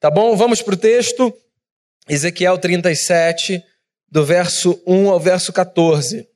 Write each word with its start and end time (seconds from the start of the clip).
Tá 0.00 0.10
bom? 0.10 0.36
Vamos 0.36 0.62
para 0.62 0.74
o 0.74 0.78
texto. 0.78 1.34
Ezequiel 2.08 2.56
37, 2.56 3.62
do 4.08 4.24
verso 4.24 4.80
1 4.86 5.10
ao 5.10 5.20
verso 5.20 5.52
14. 5.52 6.26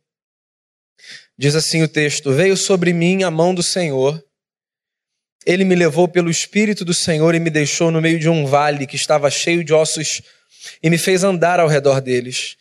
Diz 1.39 1.55
assim 1.55 1.83
o 1.83 1.89
texto: 1.89 2.33
Veio 2.33 2.57
sobre 2.57 2.93
mim 2.93 3.23
a 3.23 3.31
mão 3.31 3.55
do 3.55 3.63
Senhor. 3.63 4.23
Ele 5.45 5.65
me 5.65 5.75
levou 5.75 6.07
pelo 6.07 6.31
Espírito 6.31 6.85
do 6.85 6.95
Senhor 6.95 7.35
e 7.35 7.41
me 7.41 7.51
deixou 7.51 7.91
no 7.91 8.01
meio 8.01 8.19
de 8.19 8.29
um 8.29 8.47
vale 8.47 8.87
que 8.87 8.97
estava 8.97 9.31
cheio 9.31 9.65
de 9.65 9.73
ossos 9.73 10.23
e 10.83 10.89
me 10.89 10.99
fez 10.99 11.25
andar 11.25 11.59
ao 11.59 11.67
redor 11.67 12.01
deles. 12.01 12.57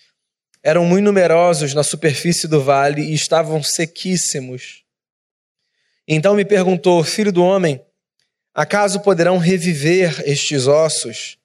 Eram 0.64 0.86
muito 0.86 1.06
numerosos 1.06 1.74
na 1.74 1.84
superfície 1.84 2.48
do 2.48 2.62
vale 2.62 3.02
e 3.02 3.14
estavam 3.14 3.62
sequíssimos. 3.62 4.84
Então 6.08 6.36
me 6.36 6.46
perguntou, 6.46 7.04
filho 7.04 7.32
do 7.32 7.44
homem, 7.44 7.80
acaso 8.54 9.00
poderão 9.02 9.38
reviver 9.38 10.24
estes 10.26 10.68
ossos? 10.68 11.38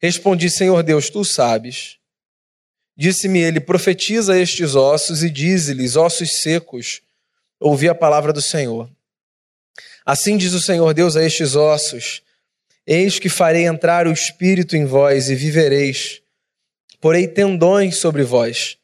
Respondi, 0.00 0.50
Senhor 0.50 0.82
Deus, 0.82 1.10
tu 1.10 1.24
sabes. 1.24 1.98
Disse-me 2.96 3.40
ele: 3.40 3.60
profetiza 3.60 4.38
estes 4.38 4.74
ossos 4.74 5.22
e 5.22 5.28
dize-lhes, 5.28 5.96
ossos 5.96 6.40
secos, 6.40 7.02
ouvi 7.60 7.88
a 7.88 7.94
palavra 7.94 8.32
do 8.32 8.40
Senhor. 8.40 8.90
Assim 10.04 10.36
diz 10.36 10.52
o 10.54 10.62
Senhor 10.62 10.94
Deus 10.94 11.16
a 11.16 11.24
estes 11.24 11.54
ossos: 11.54 12.22
Eis 12.86 13.18
que 13.18 13.28
farei 13.28 13.66
entrar 13.66 14.06
o 14.06 14.12
espírito 14.12 14.76
em 14.76 14.86
vós 14.86 15.28
e 15.28 15.34
vivereis. 15.34 16.22
Porei 17.00 17.28
tendões 17.28 17.96
sobre 17.98 18.22
vós. 18.22 18.78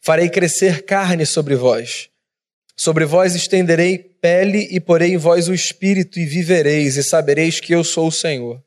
Farei 0.00 0.28
crescer 0.28 0.82
carne 0.82 1.24
sobre 1.24 1.54
vós. 1.54 2.09
Sobre 2.80 3.04
vós 3.04 3.34
estenderei 3.34 3.98
pele 3.98 4.66
e 4.70 4.80
porei 4.80 5.12
em 5.12 5.18
vós 5.18 5.48
o 5.48 5.54
espírito 5.54 6.18
e 6.18 6.24
vivereis 6.24 6.96
e 6.96 7.02
sabereis 7.02 7.60
que 7.60 7.74
eu 7.74 7.84
sou 7.84 8.08
o 8.08 8.10
Senhor. 8.10 8.58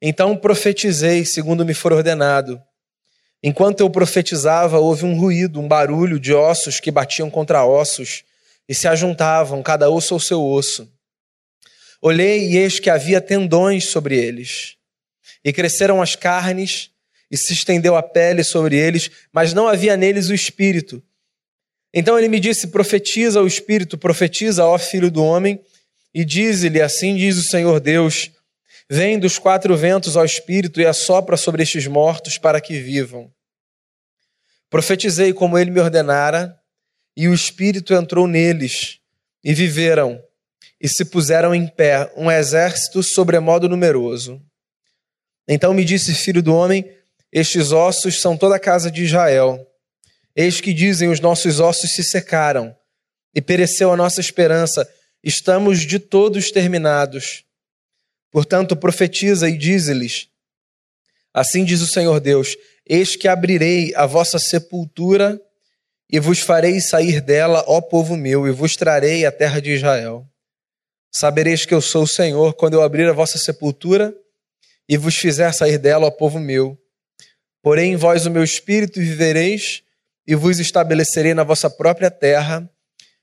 Então 0.00 0.34
profetizei 0.34 1.26
segundo 1.26 1.62
me 1.62 1.74
for 1.74 1.92
ordenado. 1.92 2.58
Enquanto 3.42 3.80
eu 3.80 3.90
profetizava, 3.90 4.78
houve 4.78 5.04
um 5.04 5.14
ruído, 5.14 5.60
um 5.60 5.68
barulho 5.68 6.18
de 6.18 6.32
ossos 6.32 6.80
que 6.80 6.90
batiam 6.90 7.28
contra 7.28 7.66
ossos 7.66 8.24
e 8.66 8.74
se 8.74 8.88
ajuntavam, 8.88 9.62
cada 9.62 9.90
osso 9.90 10.14
ao 10.14 10.20
seu 10.20 10.42
osso. 10.42 10.90
Olhei 12.00 12.48
e 12.48 12.56
eis 12.56 12.80
que 12.80 12.88
havia 12.88 13.20
tendões 13.20 13.88
sobre 13.88 14.16
eles. 14.16 14.76
E 15.44 15.52
cresceram 15.52 16.00
as 16.00 16.16
carnes, 16.16 16.90
e 17.30 17.36
se 17.36 17.52
estendeu 17.52 17.94
a 17.94 18.02
pele 18.02 18.42
sobre 18.42 18.78
eles, 18.78 19.10
mas 19.30 19.52
não 19.52 19.68
havia 19.68 19.98
neles 19.98 20.30
o 20.30 20.34
espírito. 20.34 21.02
Então 21.92 22.18
ele 22.18 22.28
me 22.28 22.40
disse: 22.40 22.68
Profetiza 22.68 23.40
o 23.40 23.46
espírito, 23.46 23.96
profetiza, 23.96 24.64
ó 24.64 24.78
filho 24.78 25.10
do 25.10 25.24
homem, 25.24 25.60
e 26.14 26.24
dize-lhe: 26.24 26.80
Assim 26.80 27.16
diz 27.16 27.36
o 27.36 27.42
Senhor 27.42 27.80
Deus: 27.80 28.30
Vem 28.90 29.18
dos 29.18 29.38
quatro 29.38 29.76
ventos 29.76 30.16
ao 30.16 30.24
espírito 30.24 30.80
e 30.80 30.86
assopra 30.86 31.36
sobre 31.36 31.62
estes 31.62 31.86
mortos 31.86 32.38
para 32.38 32.60
que 32.60 32.78
vivam. 32.80 33.30
Profetizei 34.70 35.32
como 35.32 35.58
ele 35.58 35.70
me 35.70 35.80
ordenara, 35.80 36.58
e 37.16 37.28
o 37.28 37.34
espírito 37.34 37.94
entrou 37.94 38.26
neles, 38.26 39.00
e 39.42 39.54
viveram, 39.54 40.22
e 40.80 40.88
se 40.88 41.04
puseram 41.04 41.54
em 41.54 41.66
pé, 41.66 42.12
um 42.16 42.30
exército 42.30 43.02
sobremodo 43.02 43.68
numeroso. 43.68 44.40
Então 45.46 45.72
me 45.72 45.84
disse, 45.84 46.14
filho 46.14 46.42
do 46.42 46.54
homem, 46.54 46.90
estes 47.32 47.72
ossos 47.72 48.20
são 48.20 48.36
toda 48.36 48.56
a 48.56 48.60
casa 48.60 48.90
de 48.90 49.04
Israel. 49.04 49.67
Eis 50.40 50.60
que 50.60 50.72
dizem: 50.72 51.08
os 51.08 51.18
nossos 51.18 51.58
ossos 51.58 51.90
se 51.90 52.04
secaram, 52.04 52.72
e 53.34 53.42
pereceu 53.42 53.92
a 53.92 53.96
nossa 53.96 54.20
esperança, 54.20 54.88
estamos 55.20 55.80
de 55.80 55.98
todos 55.98 56.52
terminados. 56.52 57.44
Portanto, 58.30 58.76
profetiza 58.76 59.48
e 59.48 59.58
dize-lhes: 59.58 60.28
Assim 61.34 61.64
diz 61.64 61.80
o 61.80 61.88
Senhor 61.88 62.20
Deus: 62.20 62.56
Eis 62.88 63.16
que 63.16 63.26
abrirei 63.26 63.92
a 63.96 64.06
vossa 64.06 64.38
sepultura 64.38 65.42
e 66.08 66.20
vos 66.20 66.38
farei 66.38 66.80
sair 66.80 67.20
dela, 67.20 67.64
ó 67.66 67.80
povo 67.80 68.16
meu, 68.16 68.46
e 68.46 68.52
vos 68.52 68.76
trarei 68.76 69.26
a 69.26 69.32
terra 69.32 69.60
de 69.60 69.72
Israel. 69.72 70.24
Sabereis 71.10 71.66
que 71.66 71.74
eu 71.74 71.80
sou 71.80 72.04
o 72.04 72.08
Senhor 72.08 72.54
quando 72.54 72.74
eu 72.74 72.82
abrir 72.82 73.08
a 73.08 73.12
vossa 73.12 73.38
sepultura 73.38 74.14
e 74.88 74.96
vos 74.96 75.16
fizer 75.16 75.52
sair 75.52 75.78
dela, 75.78 76.06
ó 76.06 76.12
povo 76.12 76.38
meu. 76.38 76.78
Porém, 77.60 77.94
em 77.94 77.96
vós 77.96 78.24
o 78.24 78.30
meu 78.30 78.44
espírito 78.44 79.00
vivereis 79.00 79.82
e 80.28 80.34
vos 80.34 80.60
estabelecerei 80.60 81.32
na 81.32 81.42
vossa 81.42 81.70
própria 81.70 82.10
terra. 82.10 82.70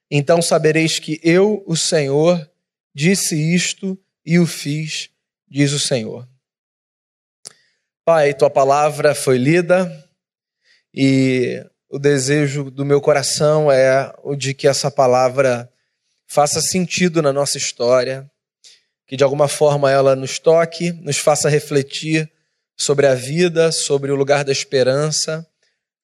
Então 0.10 0.42
sabereis 0.42 0.98
que 0.98 1.22
eu, 1.24 1.64
o 1.68 1.78
Senhor, 1.78 2.50
disse 2.96 3.36
isto 3.36 3.96
e 4.26 4.40
o 4.40 4.48
fiz, 4.48 5.12
diz 5.48 5.72
o 5.72 5.80
Senhor. 5.80 6.28
Pai, 8.04 8.34
tua 8.34 8.50
palavra 8.50 9.14
foi 9.14 9.38
lida 9.38 9.88
e 10.92 11.64
o 11.88 12.00
desejo 12.00 12.72
do 12.72 12.84
meu 12.84 13.00
coração 13.00 13.72
é 13.72 14.12
o 14.24 14.36
de 14.36 14.56
que 14.56 14.68
essa 14.68 14.90
palavra 14.90 15.72
faça 16.26 16.60
sentido 16.60 17.22
na 17.22 17.32
nossa 17.32 17.60
história, 17.60 18.28
que 19.06 19.16
de 19.16 19.24
alguma 19.24 19.48
forma 19.48 19.92
ela 19.92 20.16
nos 20.16 20.40
toque, 20.40 20.92
nos 20.92 21.20
faça 21.20 21.50
refletir 21.50 22.32
sobre 22.76 23.06
a 23.06 23.14
vida, 23.14 23.72
sobre 23.72 24.12
o 24.12 24.16
lugar 24.16 24.44
da 24.44 24.52
esperança, 24.52 25.48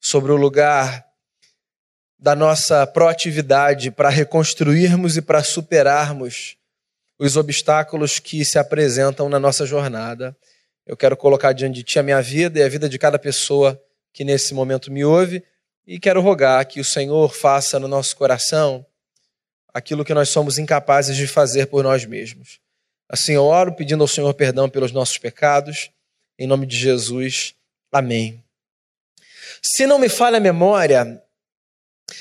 sobre 0.02 0.32
o 0.32 0.36
lugar 0.36 1.06
da 2.18 2.36
nossa 2.36 2.86
proatividade 2.88 3.92
para 3.92 4.10
reconstruirmos 4.10 5.16
e 5.16 5.22
para 5.22 5.44
superarmos 5.44 6.58
os 7.20 7.38
obstáculos 7.38 8.18
que 8.18 8.44
se 8.44 8.58
apresentam 8.58 9.30
na 9.30 9.40
nossa 9.40 9.66
jornada. 9.66 10.36
Eu 10.86 10.98
quero 10.98 11.16
colocar 11.16 11.54
diante 11.54 11.76
de 11.76 11.84
Ti 11.84 12.00
a 12.00 12.04
minha 12.04 12.22
vida 12.22 12.60
e 12.60 12.64
a 12.64 12.68
vida 12.68 12.90
de 12.90 12.98
cada 12.98 13.20
pessoa 13.20 13.80
que 14.12 14.24
nesse 14.24 14.54
momento 14.56 14.92
me 14.92 15.06
ouve 15.06 15.44
e 15.86 16.00
quero 16.00 16.20
rogar 16.20 16.66
que 16.66 16.80
o 16.80 16.86
Senhor 16.86 17.34
faça 17.34 17.80
no 17.80 17.88
nosso 17.88 18.16
coração 18.16 18.86
aquilo 19.74 20.04
que 20.04 20.14
nós 20.14 20.30
somos 20.30 20.58
incapazes 20.58 21.16
de 21.16 21.28
fazer 21.28 21.68
por 21.68 21.84
nós 21.84 22.06
mesmos. 22.06 22.60
Assim 23.08 23.34
eu 23.34 23.46
oro 23.46 23.74
pedindo 23.74 24.04
ao 24.04 24.08
Senhor 24.08 24.34
perdão 24.34 24.70
pelos 24.70 24.92
nossos 24.92 25.18
pecados, 25.18 25.92
em 26.38 26.48
nome 26.48 26.66
de 26.66 26.78
Jesus. 26.78 27.54
Amém. 27.92 28.44
Se 29.62 29.86
não 29.86 30.00
me 30.00 30.10
falha 30.10 30.38
a 30.38 30.42
memória, 30.42 31.22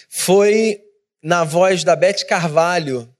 foi 0.08 0.80
na 1.22 1.44
voz 1.44 1.84
da 1.84 1.96
Beth 1.96 2.24
Carvalho 2.26 3.12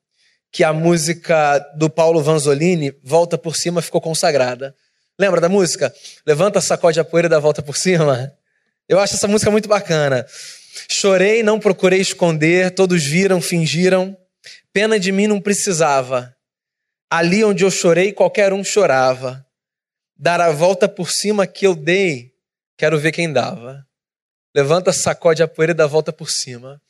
que 0.53 0.65
a 0.65 0.73
música 0.73 1.59
do 1.77 1.89
Paulo 1.89 2.23
Vanzolini, 2.23 2.93
Volta 3.03 3.39
por 3.39 3.57
Cima, 3.57 3.81
ficou 3.81 4.01
consagrada. 4.01 4.75
Lembra 5.19 5.41
da 5.41 5.49
música? 5.49 5.95
Levanta, 6.27 6.61
sacode 6.61 6.99
a 6.99 7.05
poeira 7.05 7.27
e 7.27 7.29
dá 7.31 7.39
volta 7.39 7.63
por 7.63 7.77
cima. 7.77 8.33
Eu 8.89 8.99
acho 8.99 9.15
essa 9.15 9.29
música 9.29 9.51
muito 9.51 9.69
bacana. 9.69 10.27
Chorei, 10.89 11.43
não 11.43 11.61
procurei 11.61 12.01
esconder, 12.01 12.75
todos 12.75 13.05
viram, 13.05 13.41
fingiram. 13.41 14.17
Pena 14.73 14.99
de 14.99 15.13
mim 15.13 15.27
não 15.27 15.41
precisava. 15.41 16.35
Ali 17.09 17.45
onde 17.45 17.65
eu 17.65 17.71
chorei, 17.71 18.13
qualquer 18.13 18.53
um 18.53 18.65
chorava. 18.65 19.45
Dar 20.17 20.41
a 20.41 20.51
volta 20.51 20.89
por 20.89 21.11
cima 21.11 21.47
que 21.47 21.67
eu 21.67 21.75
dei, 21.75 22.33
quero 22.77 22.99
ver 22.99 23.13
quem 23.13 23.33
dava. 23.33 23.87
Levanta, 24.55 24.93
sacode 24.93 25.43
a 25.43 25.49
poeira 25.49 25.73
e 25.73 25.75
dá 25.75 25.85
a 25.85 25.87
volta 25.87 26.13
por 26.13 26.31
cima. 26.31 26.81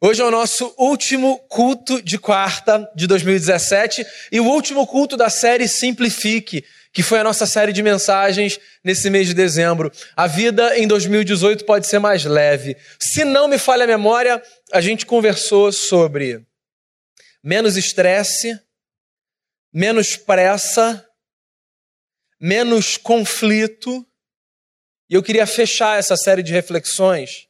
Hoje 0.00 0.20
é 0.20 0.24
o 0.24 0.30
nosso 0.30 0.74
último 0.78 1.38
culto 1.48 2.02
de 2.02 2.18
quarta 2.18 2.90
de 2.96 3.06
2017 3.06 4.04
e 4.32 4.40
o 4.40 4.46
último 4.46 4.86
culto 4.86 5.16
da 5.16 5.30
série 5.30 5.68
Simplifique, 5.68 6.64
que 6.92 7.02
foi 7.02 7.20
a 7.20 7.24
nossa 7.24 7.46
série 7.46 7.72
de 7.72 7.82
mensagens 7.82 8.58
nesse 8.82 9.08
mês 9.10 9.28
de 9.28 9.34
dezembro. 9.34 9.92
A 10.16 10.26
vida 10.26 10.76
em 10.76 10.88
2018 10.88 11.64
pode 11.64 11.86
ser 11.86 12.00
mais 12.00 12.24
leve. 12.24 12.76
Se 12.98 13.24
não 13.24 13.46
me 13.46 13.58
falha 13.58 13.84
a 13.84 13.86
memória, 13.86 14.42
a 14.72 14.80
gente 14.80 15.06
conversou 15.06 15.70
sobre 15.70 16.44
menos 17.44 17.76
estresse, 17.76 18.58
menos 19.72 20.16
pressa, 20.16 21.06
menos 22.40 22.96
conflito. 22.96 24.04
E 25.12 25.14
eu 25.14 25.22
queria 25.22 25.46
fechar 25.46 25.98
essa 25.98 26.16
série 26.16 26.42
de 26.42 26.54
reflexões 26.54 27.46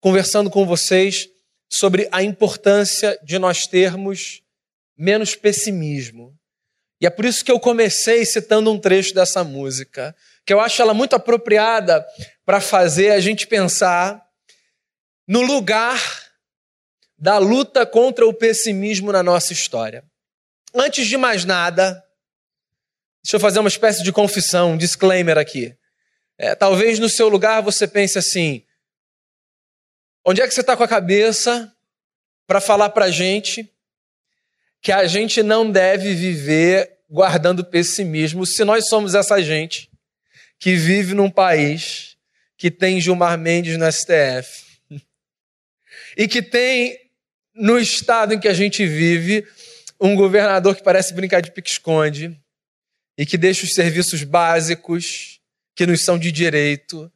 conversando 0.00 0.50
com 0.50 0.66
vocês 0.66 1.28
sobre 1.70 2.08
a 2.10 2.20
importância 2.20 3.16
de 3.22 3.38
nós 3.38 3.64
termos 3.64 4.42
menos 4.98 5.36
pessimismo. 5.36 6.36
E 7.00 7.06
é 7.06 7.10
por 7.10 7.24
isso 7.24 7.44
que 7.44 7.52
eu 7.52 7.60
comecei 7.60 8.24
citando 8.24 8.72
um 8.72 8.80
trecho 8.80 9.14
dessa 9.14 9.44
música, 9.44 10.16
que 10.44 10.52
eu 10.52 10.58
acho 10.58 10.82
ela 10.82 10.92
muito 10.92 11.14
apropriada 11.14 12.04
para 12.44 12.60
fazer 12.60 13.12
a 13.12 13.20
gente 13.20 13.46
pensar 13.46 14.20
no 15.28 15.42
lugar 15.42 16.02
da 17.16 17.38
luta 17.38 17.86
contra 17.86 18.26
o 18.26 18.34
pessimismo 18.34 19.12
na 19.12 19.22
nossa 19.22 19.52
história. 19.52 20.02
Antes 20.74 21.06
de 21.06 21.16
mais 21.16 21.44
nada, 21.44 22.04
deixa 23.22 23.36
eu 23.36 23.40
fazer 23.40 23.60
uma 23.60 23.68
espécie 23.68 24.02
de 24.02 24.10
confissão, 24.10 24.72
um 24.72 24.76
disclaimer 24.76 25.38
aqui. 25.38 25.72
É, 26.38 26.54
talvez 26.54 26.98
no 26.98 27.08
seu 27.08 27.28
lugar 27.28 27.62
você 27.62 27.86
pense 27.86 28.18
assim: 28.18 28.62
Onde 30.24 30.42
é 30.42 30.48
que 30.48 30.52
você 30.52 30.60
está 30.60 30.76
com 30.76 30.82
a 30.82 30.88
cabeça 30.88 31.72
para 32.46 32.60
falar 32.60 32.90
para 32.90 33.06
a 33.06 33.10
gente 33.10 33.70
que 34.82 34.92
a 34.92 35.06
gente 35.06 35.42
não 35.42 35.70
deve 35.70 36.14
viver 36.14 36.98
guardando 37.08 37.64
pessimismo 37.64 38.44
se 38.44 38.64
nós 38.64 38.88
somos 38.88 39.14
essa 39.14 39.42
gente 39.42 39.90
que 40.58 40.74
vive 40.74 41.14
num 41.14 41.30
país 41.30 42.16
que 42.56 42.70
tem 42.70 43.00
Gilmar 43.00 43.38
Mendes 43.38 43.76
no 43.76 43.90
STF 43.90 44.64
e 46.16 46.28
que 46.28 46.42
tem 46.42 46.98
no 47.54 47.78
estado 47.78 48.34
em 48.34 48.40
que 48.40 48.48
a 48.48 48.54
gente 48.54 48.86
vive 48.86 49.46
um 50.00 50.14
governador 50.14 50.76
que 50.76 50.82
parece 50.82 51.14
brincar 51.14 51.40
de 51.40 51.50
pique-esconde 51.50 52.38
e 53.16 53.24
que 53.24 53.38
deixa 53.38 53.64
os 53.64 53.72
serviços 53.72 54.22
básicos 54.24 55.35
que 55.76 55.86
nos 55.86 56.02
são 56.02 56.18
de 56.18 56.32
direito 56.32 57.12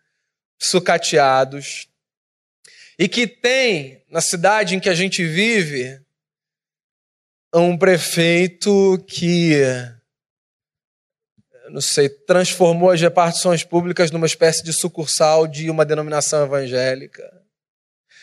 sucateados 0.59 1.89
e 2.99 3.09
que 3.09 3.27
tem 3.27 4.05
na 4.11 4.21
cidade 4.21 4.77
em 4.77 4.81
que 4.81 4.91
a 4.91 4.95
gente 4.95 5.25
vive 5.25 5.99
um 7.55 7.77
prefeito 7.77 9.03
que 9.09 9.55
não 11.71 11.81
sei, 11.81 12.09
transformou 12.09 12.91
as 12.91 13.01
repartições 13.01 13.62
públicas 13.65 14.11
numa 14.11 14.27
espécie 14.27 14.62
de 14.62 14.73
sucursal 14.73 15.47
de 15.47 15.71
uma 15.71 15.85
denominação 15.85 16.45
evangélica. 16.45 17.23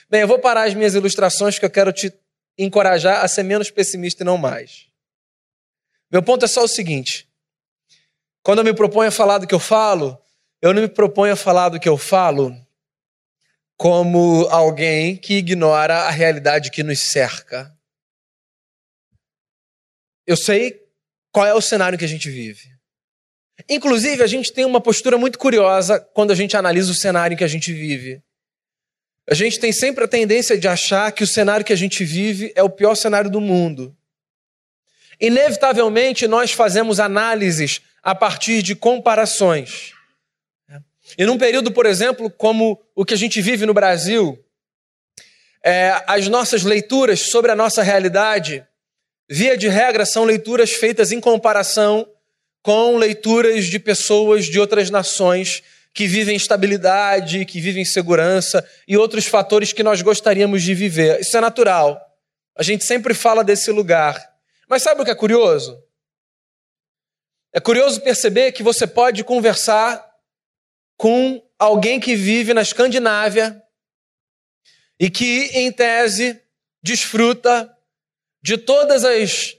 Bem, 0.10 0.22
eu 0.22 0.28
vou 0.28 0.38
parar 0.38 0.68
as 0.68 0.74
minhas 0.74 0.94
ilustrações 0.94 1.56
porque 1.56 1.66
eu 1.66 1.72
quero 1.72 1.94
te 1.94 2.14
encorajar 2.58 3.24
a 3.24 3.28
ser 3.28 3.44
menos 3.44 3.72
pessimista 3.72 4.24
e 4.24 4.26
não 4.26 4.38
mais. 4.38 4.88
Meu 6.12 6.22
ponto 6.22 6.46
é 6.46 6.48
só 6.48 6.64
o 6.64 6.68
seguinte: 6.68 7.28
quando 8.44 8.60
eu 8.60 8.66
me 8.66 8.74
proponho 8.74 9.10
a 9.10 9.12
falar 9.12 9.38
do 9.38 9.48
que 9.48 9.56
eu 9.56 9.60
falo, 9.60 10.22
eu 10.68 10.74
não 10.74 10.82
me 10.82 10.88
proponho 10.88 11.34
a 11.34 11.38
falar 11.38 11.70
do 11.70 11.80
que 11.80 11.90
eu 11.90 11.98
falo 11.98 12.56
como 13.78 14.48
alguém 14.50 15.16
que 15.16 15.36
ignora 15.36 16.04
a 16.04 16.10
realidade 16.10 16.72
que 16.72 16.82
nos 16.82 17.00
cerca. 17.00 17.72
Eu 20.26 20.36
sei 20.36 20.84
qual 21.32 21.46
é 21.46 21.54
o 21.54 21.62
cenário 21.62 21.98
que 21.98 22.06
a 22.06 22.08
gente 22.08 22.30
vive. 22.30 22.76
Inclusive, 23.70 24.24
a 24.24 24.28
gente 24.28 24.52
tem 24.52 24.66
uma 24.66 24.82
postura 24.82 25.18
muito 25.18 25.38
curiosa 25.38 26.00
quando 26.00 26.32
a 26.32 26.36
gente 26.36 26.58
analisa 26.58 26.92
o 26.92 26.96
cenário 26.96 27.36
em 27.36 27.38
que 27.38 27.44
a 27.44 27.48
gente 27.48 27.72
vive. 27.72 28.22
A 29.30 29.34
gente 29.34 29.60
tem 29.60 29.72
sempre 29.72 30.04
a 30.04 30.08
tendência 30.08 30.58
de 30.58 30.68
achar 30.68 31.12
que 31.12 31.24
o 31.24 31.28
cenário 31.28 31.66
que 31.66 31.74
a 31.74 31.78
gente 31.78 32.04
vive 32.04 32.52
é 32.56 32.64
o 32.64 32.70
pior 32.70 32.96
cenário 32.96 33.30
do 33.30 33.42
mundo. 33.42 33.96
Inevitavelmente, 35.20 36.28
nós 36.28 36.52
fazemos 36.52 37.00
análises 37.00 37.82
a 38.02 38.16
partir 38.16 38.62
de 38.62 38.76
comparações. 38.76 39.97
E 41.16 41.26
num 41.26 41.38
período, 41.38 41.72
por 41.72 41.86
exemplo, 41.86 42.30
como 42.30 42.82
o 42.96 43.06
que 43.06 43.14
a 43.14 43.18
gente 43.18 43.42
vive 43.42 43.66
no 43.66 43.74
Brasil, 43.74 44.44
é, 45.64 46.04
as 46.08 46.28
nossas 46.28 46.64
leituras 46.64 47.20
sobre 47.22 47.52
a 47.52 47.56
nossa 47.56 47.84
realidade, 47.84 48.66
via 49.30 49.58
de 49.58 49.68
regra, 49.68 50.06
são 50.06 50.24
leituras 50.24 50.72
feitas 50.72 51.12
em 51.12 51.20
comparação 51.20 52.08
com 52.62 52.98
leituras 52.98 53.66
de 53.66 53.80
pessoas 53.80 54.46
de 54.46 54.60
outras 54.60 54.90
nações 54.90 55.64
que 55.94 56.06
vivem 56.06 56.36
estabilidade, 56.36 57.46
que 57.46 57.60
vivem 57.60 57.84
segurança 57.84 58.68
e 58.88 58.98
outros 58.98 59.26
fatores 59.26 59.74
que 59.74 59.84
nós 59.84 60.02
gostaríamos 60.02 60.62
de 60.62 60.74
viver. 60.74 61.20
Isso 61.22 61.36
é 61.36 61.42
natural. 61.42 62.00
A 62.56 62.64
gente 62.64 62.84
sempre 62.84 63.14
fala 63.14 63.44
desse 63.44 63.72
lugar. 63.72 64.22
Mas 64.70 64.84
sabe 64.84 65.02
o 65.02 65.06
que 65.06 65.12
é 65.12 65.16
curioso? 65.16 65.82
É 67.54 67.60
curioso 67.60 68.02
perceber 68.02 68.52
que 68.52 68.62
você 68.62 68.86
pode 68.86 69.24
conversar 69.24 70.07
com 70.98 71.42
alguém 71.58 72.00
que 72.00 72.16
vive 72.16 72.54
na 72.54 72.62
Escandinávia 72.62 73.62
e 75.00 75.10
que, 75.10 75.46
em 75.54 75.72
tese, 75.72 76.42
desfruta 76.82 77.72
de 78.42 78.58
todas 78.58 79.06
as 79.06 79.56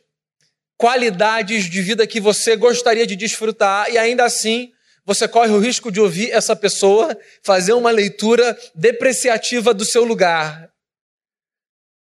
qualidades 0.76 1.64
de 1.70 1.81
vida 1.81 2.06
que 2.06 2.20
você 2.20 2.56
gostaria 2.56 3.06
de 3.06 3.17
desfrutar 3.17 3.90
e 3.90 3.99
ainda 3.99 4.25
assim 4.25 4.73
você 5.05 5.26
corre 5.26 5.50
o 5.50 5.58
risco 5.58 5.90
de 5.90 6.00
ouvir 6.00 6.31
essa 6.31 6.55
pessoa 6.55 7.17
fazer 7.43 7.73
uma 7.73 7.91
leitura 7.91 8.56
depreciativa 8.75 9.73
do 9.73 9.84
seu 9.84 10.05
lugar. 10.05 10.70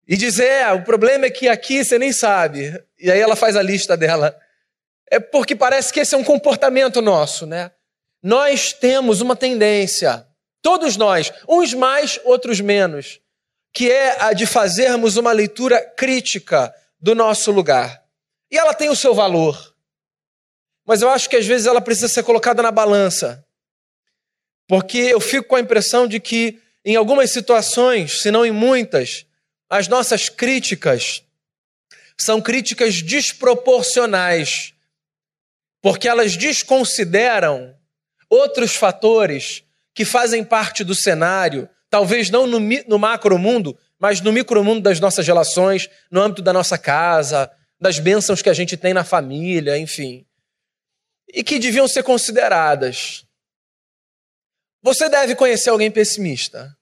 E 0.08 0.16
dizer, 0.16 0.46
é, 0.46 0.72
o 0.72 0.84
problema 0.84 1.26
é 1.26 1.32
que 1.32 1.48
aqui 1.48 1.84
você 1.84 1.98
nem 1.98 2.12
sabe. 2.12 2.80
E 3.00 3.10
aí 3.10 3.20
ela 3.20 3.36
faz 3.36 3.56
a 3.56 3.62
lista 3.62 3.98
dela. 3.98 4.38
É 5.10 5.20
porque 5.20 5.56
parece 5.56 5.92
que 5.92 6.00
esse 6.00 6.14
é 6.14 6.18
um 6.18 6.24
comportamento 6.24 7.02
nosso, 7.02 7.46
né? 7.46 7.72
Nós 8.22 8.72
temos 8.72 9.20
uma 9.20 9.36
tendência, 9.36 10.28
todos 10.62 10.96
nós, 10.96 11.32
uns 11.48 11.74
mais, 11.74 12.20
outros 12.24 12.60
menos, 12.60 13.20
que 13.74 13.92
é 13.92 14.22
a 14.22 14.34
de 14.34 14.46
fazermos 14.46 15.18
uma 15.18 15.32
leitura 15.32 15.82
crítica 15.98 16.74
do 17.00 17.16
nosso 17.16 17.52
lugar. 17.52 18.04
E 18.50 18.58
ela 18.58 18.74
tem 18.74 18.90
o 18.90 18.96
seu 18.96 19.16
valor. 19.16 19.76
Mas 20.86 21.02
eu 21.02 21.10
acho 21.10 21.30
que 21.30 21.38
às 21.38 21.46
vezes 21.46 21.66
ela 21.66 21.82
precisa 21.82 22.08
ser 22.08 22.24
colocada 22.24 22.62
na 22.62 22.72
balança. 22.72 23.46
Porque 24.68 24.98
eu 24.98 25.20
fico 25.20 25.48
com 25.48 25.56
a 25.56 25.60
impressão 25.60 26.08
de 26.08 26.20
que, 26.20 26.62
em 26.84 26.96
algumas 26.96 27.32
situações, 27.32 28.22
se 28.22 28.30
não 28.30 28.46
em 28.46 28.52
muitas, 28.52 29.26
as 29.70 29.88
nossas 29.88 30.30
críticas 30.30 31.24
são 32.18 32.42
críticas 32.42 33.02
desproporcionais. 33.02 34.74
Porque 35.82 36.08
elas 36.08 36.36
desconsideram 36.38 37.76
outros 38.32 38.74
fatores 38.74 39.64
que 39.94 40.06
fazem 40.06 40.42
parte 40.42 40.86
do 40.86 40.96
cenário, 40.96 41.70
talvez 41.90 42.30
não 42.30 42.48
no, 42.48 42.60
no 42.60 42.98
macro 42.98 43.38
mundo, 43.38 43.78
mas 44.00 44.22
no 44.22 44.32
micro 44.32 44.64
mundo 44.64 44.82
das 44.82 45.02
nossas 45.02 45.28
relações, 45.28 45.90
no 46.10 46.22
âmbito 46.22 46.42
da 46.42 46.54
nossa 46.54 46.78
casa, 46.78 47.52
das 47.80 48.00
bênçãos 48.00 48.42
que 48.42 48.50
a 48.50 48.54
gente 48.54 48.78
tem 48.78 48.94
na 48.94 49.04
família, 49.04 49.78
enfim. 49.78 50.26
E 51.28 51.44
que 51.44 51.60
deviam 51.60 51.88
ser 51.88 52.04
consideradas. 52.04 53.26
Você 54.82 55.10
deve 55.10 55.36
conhecer 55.36 55.70
alguém 55.70 55.92
pessimista. 55.92 56.76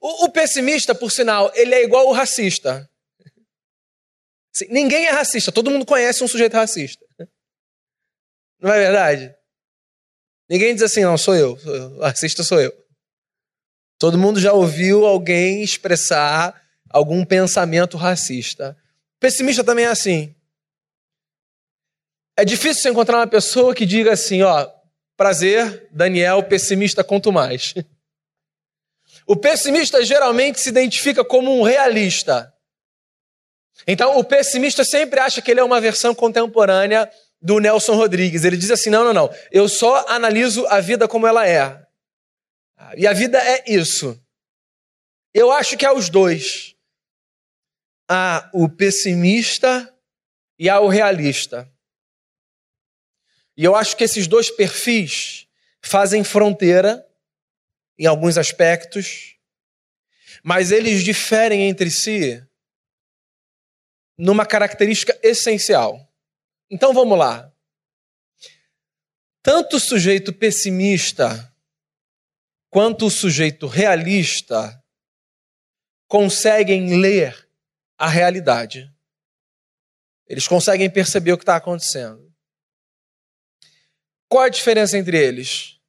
O, 0.00 0.24
o 0.24 0.32
pessimista, 0.32 0.94
por 0.94 1.12
sinal, 1.12 1.52
ele 1.54 1.74
é 1.74 1.84
igual 1.84 2.08
o 2.08 2.12
racista. 2.12 2.90
Ninguém 4.68 5.06
é 5.06 5.10
racista, 5.10 5.52
todo 5.52 5.70
mundo 5.70 5.86
conhece 5.86 6.24
um 6.24 6.28
sujeito 6.28 6.54
racista. 6.54 6.99
Não 8.60 8.72
é 8.72 8.78
verdade? 8.78 9.34
Ninguém 10.48 10.74
diz 10.74 10.82
assim, 10.82 11.02
não, 11.02 11.16
sou 11.16 11.34
eu, 11.34 11.56
sou 11.58 11.74
eu. 11.74 11.98
racista 11.98 12.42
sou 12.42 12.60
eu. 12.60 12.72
Todo 13.98 14.18
mundo 14.18 14.40
já 14.40 14.52
ouviu 14.52 15.06
alguém 15.06 15.62
expressar 15.62 16.60
algum 16.88 17.24
pensamento 17.24 17.96
racista. 17.96 18.76
Pessimista 19.20 19.62
também 19.62 19.84
é 19.84 19.88
assim. 19.88 20.34
É 22.36 22.44
difícil 22.44 22.82
você 22.82 22.90
encontrar 22.90 23.18
uma 23.18 23.26
pessoa 23.26 23.74
que 23.74 23.86
diga 23.86 24.12
assim, 24.12 24.42
ó, 24.42 24.68
prazer, 25.16 25.86
Daniel, 25.92 26.42
pessimista 26.42 27.04
quanto 27.04 27.30
mais. 27.30 27.74
O 29.26 29.36
pessimista 29.36 30.04
geralmente 30.04 30.58
se 30.58 30.70
identifica 30.70 31.24
como 31.24 31.56
um 31.56 31.62
realista. 31.62 32.52
Então, 33.86 34.18
o 34.18 34.24
pessimista 34.24 34.84
sempre 34.84 35.20
acha 35.20 35.40
que 35.40 35.50
ele 35.50 35.60
é 35.60 35.64
uma 35.64 35.80
versão 35.80 36.14
contemporânea 36.14 37.10
do 37.40 37.58
Nelson 37.58 37.94
Rodrigues. 37.94 38.44
Ele 38.44 38.56
diz 38.56 38.70
assim: 38.70 38.90
não, 38.90 39.04
não, 39.04 39.12
não, 39.12 39.34
eu 39.50 39.68
só 39.68 40.06
analiso 40.08 40.66
a 40.66 40.80
vida 40.80 41.08
como 41.08 41.26
ela 41.26 41.48
é. 41.48 41.86
E 42.96 43.06
a 43.06 43.12
vida 43.12 43.38
é 43.38 43.64
isso. 43.70 44.20
Eu 45.32 45.52
acho 45.52 45.76
que 45.76 45.86
é 45.86 45.92
os 45.92 46.08
dois 46.08 46.74
há 48.08 48.50
o 48.52 48.68
pessimista 48.68 49.94
e 50.58 50.68
há 50.68 50.80
o 50.80 50.88
realista. 50.88 51.70
E 53.56 53.64
eu 53.64 53.76
acho 53.76 53.96
que 53.96 54.02
esses 54.02 54.26
dois 54.26 54.50
perfis 54.50 55.46
fazem 55.80 56.24
fronteira 56.24 57.06
em 57.96 58.06
alguns 58.06 58.36
aspectos, 58.36 59.36
mas 60.42 60.72
eles 60.72 61.04
diferem 61.04 61.68
entre 61.68 61.90
si 61.90 62.44
numa 64.18 64.44
característica 64.44 65.16
essencial. 65.22 66.09
Então 66.70 66.94
vamos 66.94 67.18
lá. 67.18 67.52
Tanto 69.42 69.76
o 69.76 69.80
sujeito 69.80 70.32
pessimista 70.32 71.50
quanto 72.68 73.06
o 73.06 73.10
sujeito 73.10 73.66
realista 73.66 74.80
conseguem 76.06 77.00
ler 77.00 77.48
a 77.98 78.08
realidade. 78.08 78.92
Eles 80.26 80.46
conseguem 80.46 80.88
perceber 80.88 81.32
o 81.32 81.36
que 81.36 81.42
está 81.42 81.56
acontecendo. 81.56 82.32
Qual 84.28 84.44
a 84.44 84.48
diferença 84.48 84.96
entre 84.96 85.18
eles? 85.18 85.80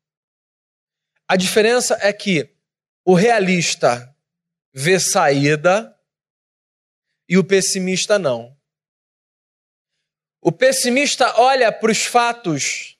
A 1.28 1.36
diferença 1.36 1.98
é 2.02 2.12
que 2.12 2.56
o 3.06 3.14
realista 3.14 4.16
vê 4.74 5.00
saída 5.00 5.96
e 7.30 7.38
o 7.38 7.44
pessimista 7.44 8.18
não. 8.18 8.58
O 10.42 10.52
pessimista 10.52 11.40
olha 11.40 11.72
para 11.72 11.92
os 11.92 12.04
fatos 12.04 12.98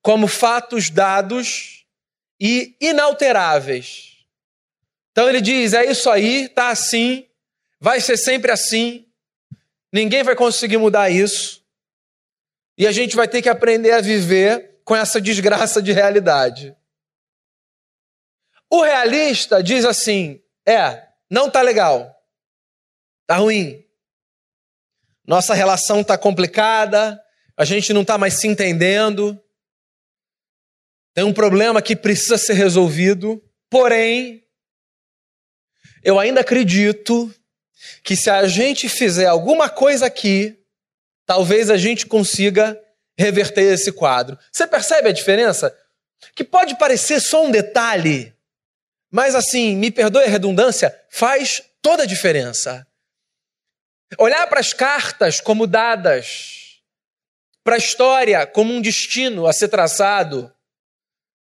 como 0.00 0.26
fatos 0.26 0.88
dados 0.88 1.84
e 2.40 2.74
inalteráveis. 2.80 4.24
Então 5.10 5.28
ele 5.28 5.40
diz: 5.40 5.74
é 5.74 5.84
isso 5.84 6.08
aí, 6.08 6.48
tá 6.48 6.70
assim, 6.70 7.28
vai 7.78 8.00
ser 8.00 8.16
sempre 8.16 8.50
assim. 8.50 9.06
Ninguém 9.92 10.22
vai 10.22 10.34
conseguir 10.34 10.78
mudar 10.78 11.10
isso. 11.10 11.62
E 12.76 12.86
a 12.86 12.92
gente 12.92 13.16
vai 13.16 13.26
ter 13.26 13.42
que 13.42 13.48
aprender 13.48 13.92
a 13.92 14.00
viver 14.00 14.80
com 14.84 14.94
essa 14.94 15.20
desgraça 15.20 15.82
de 15.82 15.92
realidade. 15.92 16.74
O 18.70 18.82
realista 18.82 19.62
diz 19.62 19.84
assim: 19.84 20.40
é, 20.66 21.08
não 21.30 21.50
tá 21.50 21.60
legal. 21.60 22.14
Tá 23.26 23.36
ruim. 23.36 23.84
Nossa 25.28 25.52
relação 25.52 26.02
tá 26.02 26.16
complicada, 26.16 27.22
a 27.54 27.62
gente 27.62 27.92
não 27.92 28.02
tá 28.02 28.16
mais 28.16 28.32
se 28.40 28.48
entendendo. 28.48 29.38
Tem 31.12 31.22
um 31.22 31.34
problema 31.34 31.82
que 31.82 31.94
precisa 31.94 32.38
ser 32.38 32.54
resolvido. 32.54 33.38
Porém, 33.68 34.42
eu 36.02 36.18
ainda 36.18 36.40
acredito 36.40 37.30
que 38.02 38.16
se 38.16 38.30
a 38.30 38.48
gente 38.48 38.88
fizer 38.88 39.26
alguma 39.26 39.68
coisa 39.68 40.06
aqui, 40.06 40.58
talvez 41.26 41.68
a 41.68 41.76
gente 41.76 42.06
consiga 42.06 42.80
reverter 43.18 43.74
esse 43.74 43.92
quadro. 43.92 44.38
Você 44.50 44.66
percebe 44.66 45.10
a 45.10 45.12
diferença? 45.12 45.76
Que 46.34 46.42
pode 46.42 46.78
parecer 46.78 47.20
só 47.20 47.44
um 47.44 47.50
detalhe, 47.50 48.34
mas 49.10 49.34
assim, 49.34 49.76
me 49.76 49.90
perdoe 49.90 50.24
a 50.24 50.28
redundância, 50.28 50.98
faz 51.10 51.62
toda 51.82 52.04
a 52.04 52.06
diferença. 52.06 52.87
Olhar 54.16 54.46
para 54.46 54.60
as 54.60 54.72
cartas 54.72 55.40
como 55.40 55.66
dadas, 55.66 56.80
para 57.62 57.74
a 57.74 57.78
história 57.78 58.46
como 58.46 58.72
um 58.72 58.80
destino 58.80 59.46
a 59.46 59.52
ser 59.52 59.68
traçado, 59.68 60.50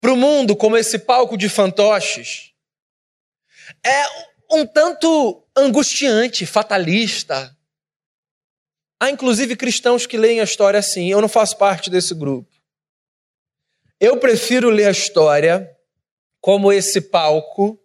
para 0.00 0.12
o 0.12 0.16
mundo 0.16 0.56
como 0.56 0.76
esse 0.76 0.99
palco 0.99 1.37
de 1.37 1.49
fantoches, 1.49 2.54
é 3.85 4.04
um 4.50 4.66
tanto 4.66 5.47
angustiante, 5.56 6.47
fatalista. 6.47 7.56
Há 9.00 9.11
inclusive 9.11 9.56
cristãos 9.56 10.06
que 10.06 10.16
leem 10.16 10.40
a 10.40 10.44
história 10.44 10.78
assim. 10.78 11.11
Eu 11.11 11.21
não 11.21 11.28
faço 11.28 11.56
parte 11.56 11.90
desse 11.90 12.14
grupo. 12.14 12.50
Eu 14.00 14.18
prefiro 14.18 14.71
ler 14.71 14.87
a 14.87 14.92
história 14.92 15.71
como 16.40 16.73
esse 16.73 17.00
palco 17.00 17.80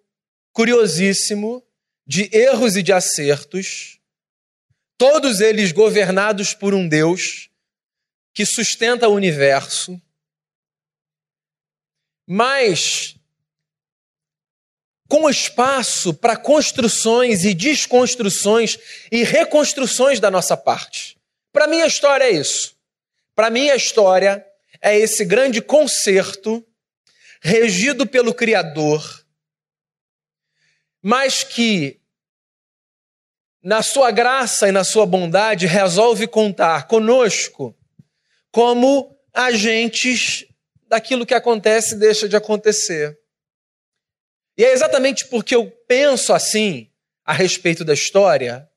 curiosíssimo 0.51 1.63
de 2.05 2.29
erros 2.33 2.75
e 2.75 2.83
de 2.83 2.91
acertos, 2.91 3.98
todos 4.99 5.39
eles 5.39 5.71
governados 5.71 6.53
por 6.53 6.73
um 6.73 6.85
Deus 6.87 7.49
que 8.33 8.45
sustenta 8.45 9.07
o 9.07 9.13
universo. 9.13 9.99
Mas 12.27 13.15
com 15.07 15.27
espaço 15.27 16.13
para 16.13 16.37
construções 16.37 17.43
e 17.43 17.53
desconstruções 17.55 18.77
e 19.11 19.23
reconstruções 19.23 20.19
da 20.19 20.29
nossa 20.29 20.55
parte. 20.55 21.17
Para 21.51 21.65
mim, 21.65 21.81
a 21.81 21.87
história 21.87 22.25
é 22.25 22.31
isso. 22.31 22.77
Para 23.33 23.49
mim, 23.49 23.69
a 23.69 23.75
história 23.75 24.45
é 24.81 24.95
esse 24.99 25.25
grande 25.25 25.61
concerto 25.61 26.63
regido 27.41 28.05
pelo 28.05 28.33
Criador, 28.33 29.25
mas 31.01 31.43
que, 31.43 31.98
na 33.61 33.81
sua 33.81 34.11
graça 34.11 34.67
e 34.67 34.71
na 34.71 34.83
sua 34.83 35.05
bondade, 35.05 35.67
resolve 35.67 36.27
contar 36.27 36.87
conosco 36.87 37.75
como 38.51 39.15
agentes 39.33 40.45
daquilo 40.87 41.25
que 41.25 41.33
acontece 41.33 41.95
e 41.95 41.99
deixa 41.99 42.27
de 42.27 42.35
acontecer. 42.35 43.17
E 44.57 44.63
é 44.63 44.73
exatamente 44.73 45.25
porque 45.27 45.55
eu 45.55 45.71
penso 45.87 46.33
assim 46.33 46.89
a 47.23 47.33
respeito 47.33 47.85
da 47.85 47.93
história, 47.93 48.67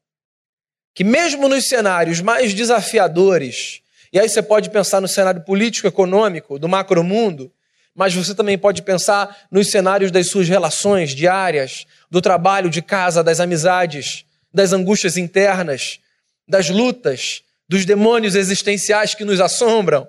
que 0.94 1.02
mesmo 1.02 1.48
nos 1.48 1.66
cenários 1.66 2.20
mais 2.20 2.52
desafiadores, 2.52 3.80
e 4.12 4.20
aí 4.20 4.28
você 4.28 4.42
pode 4.42 4.68
pensar 4.68 5.00
no 5.00 5.08
cenário 5.08 5.42
político, 5.42 5.88
econômico, 5.88 6.58
do 6.58 6.68
macromundo, 6.68 7.50
mas 7.94 8.14
você 8.14 8.34
também 8.34 8.58
pode 8.58 8.82
pensar 8.82 9.46
nos 9.50 9.70
cenários 9.70 10.10
das 10.10 10.28
suas 10.28 10.48
relações 10.48 11.14
diárias, 11.14 11.86
do 12.10 12.20
trabalho, 12.20 12.68
de 12.68 12.82
casa, 12.82 13.24
das 13.24 13.40
amizades, 13.40 14.26
das 14.52 14.72
angústias 14.72 15.16
internas, 15.16 16.00
das 16.46 16.68
lutas, 16.68 17.42
dos 17.68 17.84
demônios 17.84 18.34
existenciais 18.34 19.14
que 19.14 19.24
nos 19.24 19.40
assombram. 19.40 20.08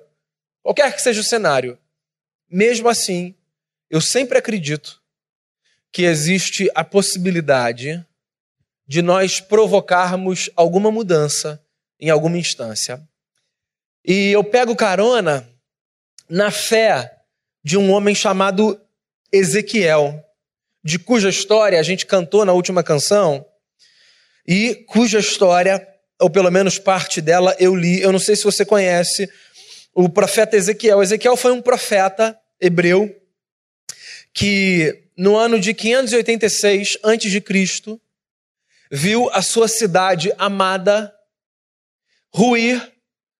Qualquer 0.61 0.93
que 0.93 1.01
seja 1.01 1.21
o 1.21 1.23
cenário. 1.23 1.77
Mesmo 2.49 2.89
assim, 2.89 3.35
eu 3.89 4.01
sempre 4.01 4.37
acredito 4.37 5.01
que 5.91 6.03
existe 6.03 6.69
a 6.73 6.83
possibilidade 6.83 8.05
de 8.85 9.01
nós 9.01 9.39
provocarmos 9.39 10.49
alguma 10.55 10.91
mudança 10.91 11.63
em 11.99 12.09
alguma 12.09 12.37
instância. 12.37 13.01
E 14.03 14.31
eu 14.31 14.43
pego 14.43 14.75
carona 14.75 15.47
na 16.27 16.51
fé 16.51 17.21
de 17.63 17.77
um 17.77 17.91
homem 17.91 18.13
chamado 18.13 18.79
Ezequiel, 19.31 20.21
de 20.83 20.99
cuja 20.99 21.29
história 21.29 21.79
a 21.79 21.83
gente 21.83 22.05
cantou 22.05 22.43
na 22.43 22.51
última 22.51 22.83
canção 22.83 23.45
e 24.45 24.75
cuja 24.87 25.19
história, 25.19 25.85
ou 26.19 26.29
pelo 26.29 26.51
menos 26.51 26.77
parte 26.77 27.21
dela, 27.21 27.55
eu 27.59 27.75
li. 27.75 28.01
Eu 28.01 28.11
não 28.11 28.19
sei 28.19 28.35
se 28.35 28.43
você 28.43 28.65
conhece 28.65 29.29
o 29.93 30.09
profeta 30.09 30.55
Ezequiel. 30.55 31.01
Ezequiel 31.01 31.37
foi 31.37 31.51
um 31.51 31.61
profeta 31.61 32.37
hebreu 32.59 33.13
que 34.33 35.03
no 35.15 35.35
ano 35.35 35.59
de 35.59 35.73
586 35.73 36.97
a.C., 37.03 37.99
viu 38.91 39.29
a 39.31 39.41
sua 39.41 39.67
cidade 39.67 40.31
amada 40.37 41.13
ruir 42.33 42.91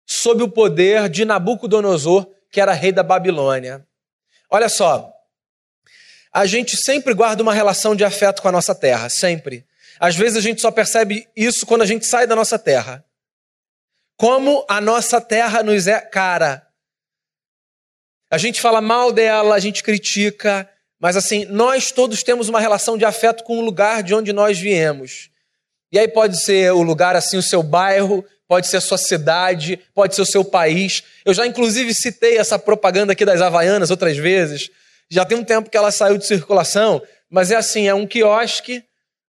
sob 0.05 0.43
o 0.43 0.50
poder 0.50 1.10
de 1.10 1.25
Nabucodonosor, 1.25 2.27
que 2.51 2.62
era 2.62 2.74
rei 2.74 2.91
da 2.91 3.01
Babilônia. 3.01 3.86
Olha 4.50 4.69
só, 4.69 5.12
a 6.31 6.45
gente 6.45 6.77
sempre 6.77 7.13
guarda 7.13 7.41
uma 7.41 7.53
relação 7.53 7.95
de 7.95 8.03
afeto 8.03 8.41
com 8.41 8.48
a 8.48 8.51
nossa 8.51 8.75
terra, 8.75 9.10
sempre. 9.10 9.65
Às 10.00 10.15
vezes 10.15 10.38
a 10.38 10.41
gente 10.41 10.62
só 10.62 10.71
percebe 10.71 11.27
isso 11.35 11.65
quando 11.65 11.81
a 11.81 11.85
gente 11.85 12.05
sai 12.05 12.27
da 12.27 12.35
nossa 12.35 12.57
terra. 12.57 13.05
Como 14.17 14.65
a 14.69 14.79
nossa 14.79 15.19
terra 15.19 15.63
nos 15.63 15.88
é 15.88 16.00
cara. 16.00 16.65
A 18.29 18.38
gente 18.38 18.59
fala 18.59 18.81
mal 18.81 19.12
dela, 19.12 19.55
a 19.55 19.59
gente 19.59 19.83
critica, 19.83 20.69
mas 21.00 21.15
assim, 21.15 21.45
nós 21.45 21.91
todos 21.91 22.23
temos 22.23 22.50
uma 22.50 22.59
relação 22.59 22.97
de 22.97 23.05
afeto 23.05 23.43
com 23.43 23.59
o 23.59 23.62
lugar 23.62 24.01
de 24.01 24.15
onde 24.15 24.33
nós 24.33 24.57
viemos. 24.57 25.29
E 25.91 26.00
aí 26.00 26.07
pode 26.07 26.43
ser 26.43 26.71
o 26.71 26.81
lugar 26.81 27.15
assim, 27.15 27.38
o 27.38 27.43
seu 27.43 27.62
bairro, 27.62 28.25
pode 28.47 28.67
ser 28.67 28.77
a 28.77 28.81
sua 28.81 28.97
cidade, 28.97 29.79
pode 29.93 30.15
ser 30.15 30.21
o 30.21 30.25
seu 30.25 30.43
país. 30.43 31.03
Eu 31.25 31.33
já 31.33 31.45
inclusive 31.45 31.93
citei 31.93 32.38
essa 32.38 32.57
propaganda 32.57 33.13
aqui 33.13 33.25
das 33.25 33.41
Havaianas 33.41 33.91
outras 33.91 34.17
vezes. 34.17 34.69
Já 35.09 35.25
tem 35.25 35.38
um 35.38 35.43
tempo 35.43 35.69
que 35.69 35.77
ela 35.77 35.91
saiu 35.91 36.17
de 36.17 36.25
circulação, 36.25 37.01
mas 37.29 37.51
é 37.51 37.55
assim, 37.55 37.88
é 37.88 37.93
um 37.93 38.07
quiosque 38.07 38.83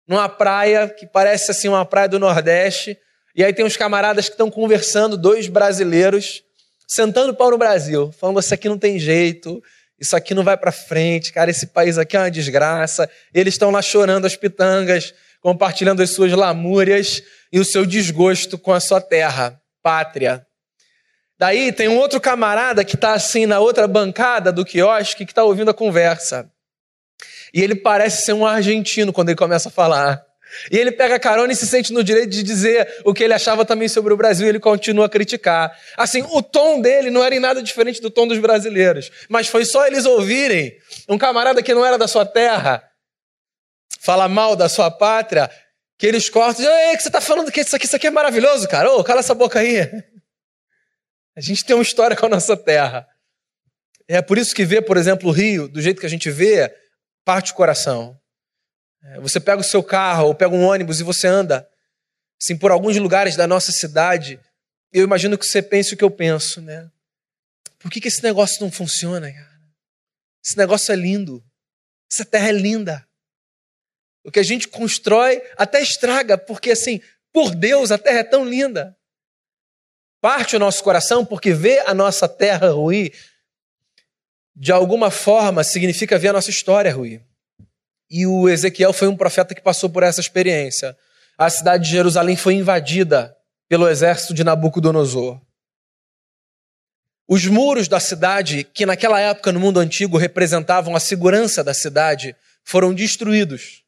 numa 0.09 0.27
praia 0.27 0.89
que 0.89 1.05
parece 1.05 1.51
assim 1.51 1.67
uma 1.69 1.85
praia 1.85 2.09
do 2.09 2.17
Nordeste. 2.17 2.97
E 3.35 3.43
aí 3.43 3.53
tem 3.53 3.63
uns 3.63 3.77
camaradas 3.77 4.25
que 4.25 4.33
estão 4.33 4.49
conversando, 4.49 5.15
dois 5.15 5.47
brasileiros, 5.47 6.43
sentando 6.87 7.31
para 7.35 7.53
o 7.53 7.57
Brasil, 7.59 8.11
falando: 8.19 8.39
Isso 8.39 8.53
aqui 8.53 8.67
não 8.67 8.77
tem 8.79 8.97
jeito, 8.97 9.61
isso 9.99 10.15
aqui 10.15 10.33
não 10.33 10.43
vai 10.43 10.57
para 10.57 10.71
frente, 10.71 11.31
cara, 11.31 11.51
esse 11.51 11.67
país 11.67 11.99
aqui 11.99 12.17
é 12.17 12.21
uma 12.21 12.31
desgraça. 12.31 13.07
Eles 13.31 13.53
estão 13.53 13.69
lá 13.69 13.83
chorando 13.83 14.25
as 14.25 14.35
pitangas, 14.35 15.13
compartilhando 15.41 16.01
as 16.01 16.09
suas 16.09 16.33
lamúrias 16.33 17.21
e 17.53 17.59
o 17.59 17.65
seu 17.65 17.85
desgosto 17.85 18.57
com 18.57 18.73
a 18.73 18.79
sua 18.79 18.99
terra, 18.99 19.61
pátria. 19.83 20.43
Daí 21.37 21.71
tem 21.71 21.87
um 21.87 21.97
outro 21.97 22.19
camarada 22.19 22.83
que 22.83 22.95
está 22.95 23.13
assim 23.13 23.45
na 23.45 23.59
outra 23.59 23.87
bancada 23.87 24.51
do 24.51 24.65
quiosque 24.65 25.23
que 25.23 25.31
está 25.31 25.43
ouvindo 25.43 25.69
a 25.69 25.73
conversa. 25.73 26.51
E 27.53 27.61
ele 27.61 27.75
parece 27.75 28.23
ser 28.23 28.33
um 28.33 28.45
argentino 28.45 29.13
quando 29.13 29.29
ele 29.29 29.37
começa 29.37 29.69
a 29.69 29.71
falar. 29.71 30.23
E 30.71 30.77
ele 30.77 30.91
pega 30.91 31.19
carona 31.19 31.53
e 31.53 31.55
se 31.55 31.67
sente 31.67 31.93
no 31.93 32.03
direito 32.03 32.29
de 32.29 32.41
dizer 32.41 33.01
o 33.05 33.13
que 33.13 33.23
ele 33.23 33.33
achava 33.33 33.63
também 33.63 33.87
sobre 33.87 34.13
o 34.13 34.17
Brasil 34.17 34.47
e 34.47 34.49
ele 34.49 34.59
continua 34.59 35.05
a 35.05 35.09
criticar. 35.09 35.71
Assim, 35.95 36.23
o 36.31 36.41
tom 36.41 36.81
dele 36.81 37.11
não 37.11 37.23
era 37.23 37.35
em 37.35 37.39
nada 37.39 37.61
diferente 37.61 38.01
do 38.01 38.09
tom 38.09 38.27
dos 38.27 38.39
brasileiros. 38.39 39.11
Mas 39.29 39.47
foi 39.47 39.63
só 39.63 39.85
eles 39.85 40.05
ouvirem 40.05 40.75
um 41.07 41.17
camarada 41.17 41.61
que 41.61 41.73
não 41.73 41.85
era 41.85 41.97
da 41.97 42.07
sua 42.07 42.25
terra 42.25 42.83
falar 43.99 44.27
mal 44.27 44.55
da 44.55 44.69
sua 44.69 44.89
pátria 44.89 45.49
que 45.97 46.07
eles 46.07 46.29
cortam. 46.29 46.65
Ei, 46.65 46.95
que 46.95 47.03
você 47.03 47.09
está 47.09 47.21
falando 47.21 47.51
que 47.51 47.61
isso 47.61 47.75
aqui, 47.75 47.85
isso 47.85 47.95
aqui 47.95 48.07
é 48.07 48.11
maravilhoso, 48.11 48.67
cara. 48.67 48.91
Ô, 48.91 49.03
cala 49.03 49.19
essa 49.19 49.35
boca 49.35 49.59
aí. 49.59 49.79
A 51.35 51.41
gente 51.41 51.63
tem 51.63 51.75
uma 51.75 51.83
história 51.83 52.17
com 52.17 52.25
a 52.25 52.29
nossa 52.29 52.57
terra. 52.57 53.07
É 54.07 54.21
por 54.21 54.37
isso 54.37 54.53
que 54.53 54.65
ver, 54.65 54.81
por 54.81 54.97
exemplo, 54.97 55.29
o 55.29 55.31
Rio, 55.31 55.67
do 55.67 55.79
jeito 55.79 56.01
que 56.01 56.05
a 56.05 56.09
gente 56.09 56.29
vê, 56.29 56.73
parte 57.29 57.51
o 57.51 57.55
coração. 57.55 58.19
É, 59.03 59.19
você 59.19 59.39
pega 59.39 59.61
o 59.61 59.63
seu 59.63 59.83
carro 59.83 60.29
ou 60.29 60.33
pega 60.33 60.55
um 60.55 60.65
ônibus 60.65 60.99
e 60.99 61.03
você 61.03 61.27
anda 61.27 61.69
assim, 62.41 62.57
por 62.57 62.71
alguns 62.71 62.97
lugares 62.97 63.35
da 63.35 63.45
nossa 63.45 63.71
cidade. 63.71 64.39
Eu 64.91 65.03
imagino 65.03 65.37
que 65.37 65.45
você 65.45 65.61
pense 65.61 65.93
o 65.93 65.97
que 65.97 66.03
eu 66.03 66.09
penso, 66.09 66.59
né? 66.59 66.89
Por 67.77 67.91
que, 67.91 68.01
que 68.01 68.07
esse 68.07 68.23
negócio 68.23 68.59
não 68.61 68.71
funciona, 68.71 69.31
cara? 69.31 69.61
Esse 70.43 70.57
negócio 70.57 70.91
é 70.91 70.95
lindo. 70.95 71.45
Essa 72.11 72.25
terra 72.25 72.49
é 72.49 72.51
linda. 72.51 73.07
O 74.23 74.31
que 74.31 74.39
a 74.39 74.43
gente 74.43 74.67
constrói 74.67 75.39
até 75.55 75.83
estraga, 75.83 76.35
porque 76.35 76.71
assim, 76.71 76.99
por 77.31 77.53
Deus, 77.53 77.91
a 77.91 77.99
terra 77.99 78.21
é 78.21 78.23
tão 78.23 78.43
linda. 78.43 78.97
Parte 80.19 80.55
o 80.55 80.59
nosso 80.59 80.83
coração 80.83 81.23
porque 81.23 81.53
ver 81.53 81.87
a 81.87 81.93
nossa 81.93 82.27
terra 82.27 82.71
ruir, 82.71 83.13
de 84.59 84.73
alguma 84.73 85.09
forma, 85.09 85.63
significa 85.63 86.19
ver 86.19 86.27
a 86.27 86.33
nossa 86.33 86.49
história 86.49 86.93
ruir. 86.93 87.21
E 88.11 88.27
o 88.27 88.49
Ezequiel 88.49 88.91
foi 88.91 89.07
um 89.07 89.15
profeta 89.15 89.55
que 89.55 89.61
passou 89.61 89.89
por 89.89 90.03
essa 90.03 90.19
experiência. 90.19 90.97
A 91.37 91.49
cidade 91.49 91.85
de 91.85 91.91
Jerusalém 91.91 92.35
foi 92.35 92.55
invadida 92.55 93.33
pelo 93.69 93.87
exército 93.87 94.33
de 94.33 94.43
Nabucodonosor. 94.43 95.39
Os 97.25 97.45
muros 97.45 97.87
da 97.87 98.01
cidade, 98.01 98.65
que 98.65 98.85
naquela 98.85 99.21
época 99.21 99.53
no 99.53 99.61
mundo 99.61 99.79
antigo 99.79 100.17
representavam 100.17 100.93
a 100.93 100.99
segurança 100.99 101.63
da 101.63 101.73
cidade, 101.73 102.35
foram 102.61 102.93
destruídos. 102.93 103.85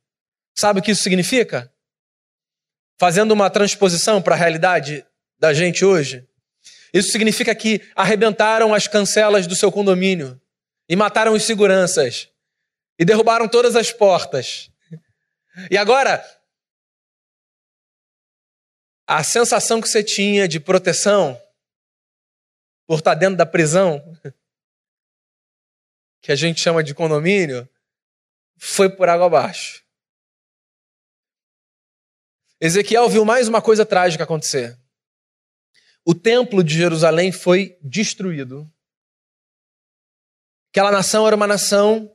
Sabe 0.56 0.80
o 0.80 0.84
que 0.84 0.92
isso 0.92 1.04
significa? 1.04 1.70
Fazendo 2.98 3.34
uma 3.34 3.50
transposição 3.50 4.22
para 4.22 4.36
a 4.36 4.38
realidade 4.38 5.04
da 5.38 5.54
gente 5.54 5.84
hoje. 5.84 6.26
Isso 6.94 7.12
significa 7.12 7.54
que 7.54 7.82
arrebentaram 7.94 8.74
as 8.74 8.88
cancelas 8.88 9.48
do 9.48 9.56
seu 9.56 9.70
condomínio 9.70 10.41
e 10.92 10.96
mataram 10.98 11.32
os 11.32 11.44
seguranças 11.44 12.30
e 13.00 13.06
derrubaram 13.06 13.48
todas 13.48 13.78
as 13.78 13.94
portas. 13.94 14.70
E 15.72 15.78
agora, 15.78 16.22
a 19.08 19.24
sensação 19.24 19.80
que 19.80 19.88
você 19.88 20.04
tinha 20.04 20.50
de 20.50 20.60
proteção 20.60 21.42
por 22.86 23.00
estar 23.00 23.16
dentro 23.16 23.38
da 23.38 23.46
prisão, 23.46 24.04
que 26.22 26.30
a 26.30 26.36
gente 26.36 26.60
chama 26.60 26.84
de 26.84 26.94
condomínio, 26.94 27.70
foi 28.58 28.90
por 28.90 29.08
água 29.08 29.28
abaixo. 29.28 29.86
Ezequiel 32.60 33.08
viu 33.08 33.24
mais 33.24 33.48
uma 33.48 33.62
coisa 33.62 33.86
trágica 33.86 34.26
acontecer. 34.26 34.78
O 36.04 36.14
templo 36.14 36.62
de 36.62 36.76
Jerusalém 36.78 37.32
foi 37.32 37.80
destruído. 37.82 38.70
Aquela 40.72 40.90
nação 40.90 41.28
era 41.28 41.36
uma 41.36 41.48
nação 41.48 42.10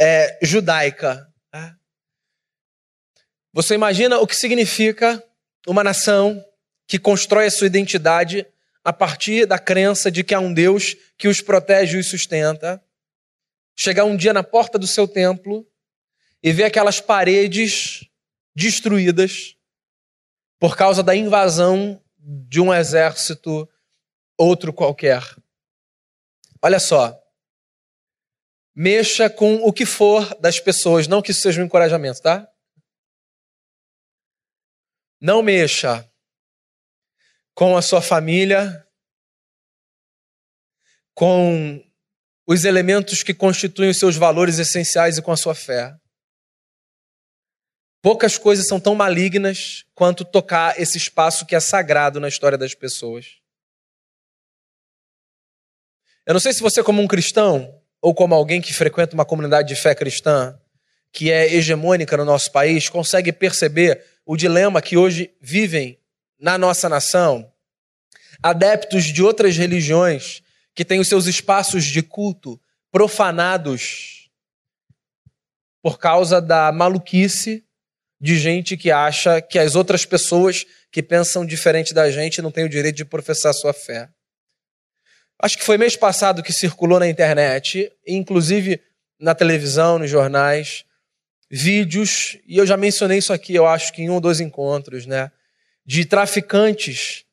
é, 0.00 0.38
judaica. 0.40 1.28
Tá? 1.50 1.76
Você 3.52 3.74
imagina 3.74 4.20
o 4.20 4.28
que 4.28 4.36
significa 4.36 5.20
uma 5.66 5.82
nação 5.82 6.40
que 6.86 6.96
constrói 6.96 7.46
a 7.46 7.50
sua 7.50 7.66
identidade 7.66 8.46
a 8.84 8.92
partir 8.92 9.44
da 9.44 9.58
crença 9.58 10.08
de 10.08 10.22
que 10.22 10.32
há 10.34 10.38
um 10.38 10.54
Deus 10.54 10.94
que 11.18 11.26
os 11.26 11.40
protege 11.40 11.96
e 11.96 12.00
os 12.00 12.06
sustenta. 12.06 12.80
Chegar 13.76 14.04
um 14.04 14.16
dia 14.16 14.32
na 14.32 14.44
porta 14.44 14.78
do 14.78 14.86
seu 14.86 15.08
templo 15.08 15.66
e 16.40 16.52
ver 16.52 16.62
aquelas 16.62 17.00
paredes 17.00 18.08
destruídas 18.54 19.56
por 20.60 20.76
causa 20.76 21.02
da 21.02 21.16
invasão 21.16 22.00
de 22.16 22.60
um 22.60 22.72
exército 22.72 23.68
outro 24.38 24.72
qualquer. 24.72 25.24
Olha 26.64 26.80
só, 26.80 27.22
mexa 28.74 29.28
com 29.28 29.56
o 29.56 29.70
que 29.70 29.84
for 29.84 30.34
das 30.40 30.58
pessoas, 30.58 31.06
não 31.06 31.20
que 31.20 31.30
isso 31.30 31.42
seja 31.42 31.60
um 31.60 31.66
encorajamento, 31.66 32.22
tá? 32.22 32.50
Não 35.20 35.42
mexa 35.42 36.10
com 37.54 37.76
a 37.76 37.82
sua 37.82 38.00
família, 38.00 38.82
com 41.12 41.86
os 42.46 42.64
elementos 42.64 43.22
que 43.22 43.34
constituem 43.34 43.90
os 43.90 43.98
seus 43.98 44.16
valores 44.16 44.58
essenciais 44.58 45.18
e 45.18 45.22
com 45.22 45.32
a 45.32 45.36
sua 45.36 45.54
fé. 45.54 45.94
Poucas 48.00 48.38
coisas 48.38 48.66
são 48.66 48.80
tão 48.80 48.94
malignas 48.94 49.84
quanto 49.94 50.24
tocar 50.24 50.80
esse 50.80 50.96
espaço 50.96 51.44
que 51.44 51.54
é 51.54 51.60
sagrado 51.60 52.18
na 52.18 52.28
história 52.28 52.56
das 52.56 52.74
pessoas. 52.74 53.43
Eu 56.26 56.32
não 56.32 56.40
sei 56.40 56.52
se 56.52 56.62
você, 56.62 56.82
como 56.82 57.02
um 57.02 57.06
cristão, 57.06 57.80
ou 58.00 58.14
como 58.14 58.34
alguém 58.34 58.60
que 58.60 58.72
frequenta 58.72 59.14
uma 59.14 59.24
comunidade 59.24 59.68
de 59.68 59.76
fé 59.76 59.94
cristã, 59.94 60.58
que 61.12 61.30
é 61.30 61.54
hegemônica 61.54 62.16
no 62.16 62.24
nosso 62.24 62.50
país, 62.50 62.88
consegue 62.88 63.32
perceber 63.32 64.02
o 64.26 64.36
dilema 64.36 64.80
que 64.80 64.96
hoje 64.96 65.32
vivem 65.40 65.98
na 66.38 66.58
nossa 66.58 66.88
nação 66.88 67.50
adeptos 68.42 69.04
de 69.04 69.22
outras 69.22 69.56
religiões 69.56 70.42
que 70.74 70.84
têm 70.84 70.98
os 70.98 71.08
seus 71.08 71.26
espaços 71.26 71.84
de 71.84 72.02
culto 72.02 72.60
profanados 72.90 74.28
por 75.82 75.98
causa 75.98 76.40
da 76.40 76.72
maluquice 76.72 77.64
de 78.20 78.38
gente 78.38 78.76
que 78.76 78.90
acha 78.90 79.40
que 79.40 79.58
as 79.58 79.74
outras 79.74 80.04
pessoas 80.04 80.64
que 80.90 81.02
pensam 81.02 81.44
diferente 81.44 81.92
da 81.92 82.10
gente 82.10 82.40
não 82.40 82.50
têm 82.50 82.64
o 82.64 82.68
direito 82.68 82.96
de 82.96 83.04
professar 83.04 83.52
sua 83.52 83.72
fé. 83.72 84.08
Acho 85.40 85.58
que 85.58 85.64
foi 85.64 85.76
mês 85.76 85.96
passado 85.96 86.42
que 86.42 86.52
circulou 86.52 86.98
na 86.98 87.08
internet, 87.08 87.90
inclusive 88.06 88.80
na 89.18 89.34
televisão, 89.34 89.98
nos 89.98 90.10
jornais, 90.10 90.84
vídeos, 91.50 92.38
e 92.46 92.56
eu 92.56 92.66
já 92.66 92.76
mencionei 92.76 93.18
isso 93.18 93.32
aqui, 93.32 93.54
eu 93.54 93.66
acho 93.66 93.92
que 93.92 94.02
em 94.02 94.10
um 94.10 94.14
ou 94.14 94.20
dois 94.20 94.40
encontros, 94.40 95.06
né? 95.06 95.30
De 95.84 96.04
traficantes 96.04 97.24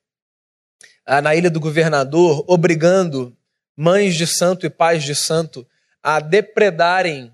ah, 1.05 1.21
na 1.21 1.35
Ilha 1.35 1.49
do 1.49 1.59
Governador, 1.59 2.43
obrigando 2.47 3.35
mães 3.75 4.15
de 4.15 4.27
santo 4.27 4.65
e 4.65 4.69
pais 4.69 5.03
de 5.03 5.15
santo 5.15 5.67
a 6.03 6.19
depredarem 6.19 7.33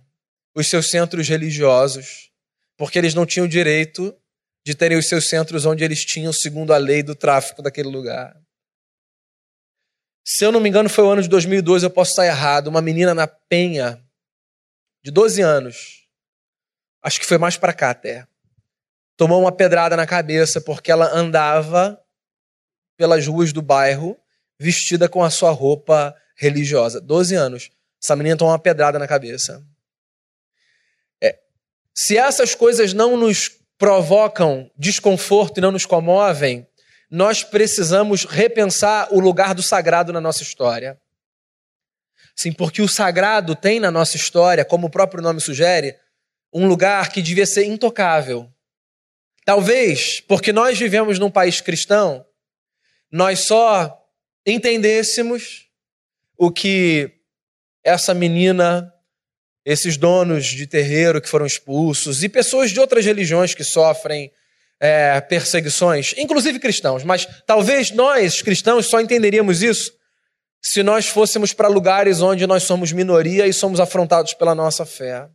os 0.55 0.67
seus 0.67 0.89
centros 0.89 1.27
religiosos, 1.27 2.31
porque 2.77 2.97
eles 2.97 3.13
não 3.13 3.25
tinham 3.25 3.47
direito 3.47 4.15
de 4.65 4.75
terem 4.75 4.97
os 4.97 5.07
seus 5.07 5.29
centros 5.29 5.65
onde 5.65 5.83
eles 5.83 6.03
tinham, 6.03 6.33
segundo 6.33 6.73
a 6.73 6.77
lei 6.77 7.01
do 7.03 7.15
tráfico 7.15 7.61
daquele 7.61 7.89
lugar. 7.89 8.35
Se 10.29 10.43
eu 10.43 10.51
não 10.51 10.59
me 10.59 10.67
engano, 10.67 10.89
foi 10.89 11.05
o 11.05 11.09
ano 11.09 11.21
de 11.21 11.29
2012, 11.29 11.85
eu 11.85 11.89
posso 11.89 12.11
estar 12.11 12.25
errado. 12.25 12.67
Uma 12.67 12.81
menina 12.81 13.13
na 13.13 13.25
Penha, 13.25 14.03
de 15.01 15.09
12 15.09 15.41
anos, 15.41 16.05
acho 17.01 17.17
que 17.17 17.25
foi 17.25 17.37
mais 17.37 17.55
para 17.55 17.71
cá 17.71 17.91
até, 17.91 18.27
tomou 19.15 19.39
uma 19.39 19.53
pedrada 19.53 19.95
na 19.95 20.05
cabeça 20.05 20.59
porque 20.59 20.91
ela 20.91 21.09
andava 21.15 21.97
pelas 22.97 23.25
ruas 23.25 23.53
do 23.53 23.61
bairro 23.61 24.17
vestida 24.59 25.07
com 25.07 25.23
a 25.23 25.29
sua 25.29 25.51
roupa 25.51 26.13
religiosa. 26.35 26.99
12 26.99 27.33
anos. 27.33 27.69
Essa 28.03 28.13
menina 28.13 28.35
tomou 28.35 28.51
uma 28.51 28.59
pedrada 28.59 28.99
na 28.99 29.07
cabeça. 29.07 29.65
É. 31.23 31.39
Se 31.95 32.17
essas 32.17 32.53
coisas 32.53 32.91
não 32.91 33.15
nos 33.15 33.49
provocam 33.77 34.69
desconforto 34.77 35.59
e 35.59 35.61
não 35.61 35.71
nos 35.71 35.85
comovem, 35.85 36.67
nós 37.09 37.43
precisamos 37.43 38.25
repensar 38.25 39.13
o 39.13 39.19
lugar 39.19 39.55
do 39.55 39.63
sagrado 39.63 40.11
na 40.11 40.19
nossa 40.19 40.43
história. 40.43 40.99
Sim, 42.35 42.51
porque 42.51 42.81
o 42.81 42.87
sagrado 42.87 43.55
tem 43.55 43.79
na 43.79 43.89
nossa 43.89 44.15
história, 44.15 44.65
como 44.65 44.87
o 44.87 44.91
próprio 44.91 45.23
nome 45.23 45.41
sugere, 45.41 45.95
um 46.53 46.67
lugar 46.67 47.11
que 47.11 47.21
devia 47.21 47.45
ser 47.45 47.65
intocável. 47.65 48.51
Talvez 49.45 50.19
porque 50.21 50.51
nós 50.51 50.77
vivemos 50.77 51.17
num 51.17 51.31
país 51.31 51.61
cristão, 51.61 52.25
nós 53.11 53.39
só 53.39 53.97
entendêssemos 54.45 55.67
o 56.37 56.51
que 56.51 57.11
essa 57.83 58.13
menina, 58.13 58.93
esses 59.65 59.97
donos 59.97 60.45
de 60.45 60.67
terreiro 60.67 61.21
que 61.21 61.29
foram 61.29 61.45
expulsos 61.45 62.23
e 62.23 62.29
pessoas 62.29 62.71
de 62.71 62.79
outras 62.79 63.05
religiões 63.05 63.53
que 63.53 63.63
sofrem 63.63 64.31
é, 64.79 65.19
perseguições, 65.21 66.13
inclusive 66.17 66.59
cristãos, 66.59 67.03
mas 67.03 67.25
talvez 67.45 67.91
nós, 67.91 68.41
cristãos, 68.41 68.87
só 68.87 69.01
entenderíamos 69.01 69.61
isso 69.61 69.97
se 70.61 70.83
nós 70.83 71.07
fôssemos 71.07 71.53
para 71.53 71.67
lugares 71.67 72.21
onde 72.21 72.45
nós 72.45 72.63
somos 72.63 72.91
minoria 72.91 73.47
e 73.47 73.53
somos 73.53 73.79
afrontados 73.79 74.33
pela 74.33 74.53
nossa 74.53 74.85
fé. 74.85 75.29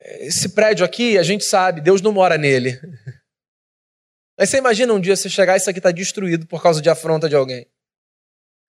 Esse 0.00 0.50
prédio 0.50 0.84
aqui, 0.84 1.16
a 1.18 1.22
gente 1.22 1.44
sabe, 1.44 1.80
Deus 1.80 2.00
não 2.00 2.12
mora 2.12 2.36
nele. 2.36 2.80
Mas 4.38 4.50
você 4.50 4.58
imagina 4.58 4.92
um 4.92 5.00
dia 5.00 5.14
você 5.14 5.28
chegar 5.28 5.54
e 5.54 5.58
isso 5.58 5.70
aqui 5.70 5.78
está 5.78 5.90
destruído 5.90 6.46
por 6.46 6.62
causa 6.62 6.80
de 6.80 6.90
afronta 6.90 7.28
de 7.28 7.36
alguém. 7.36 7.66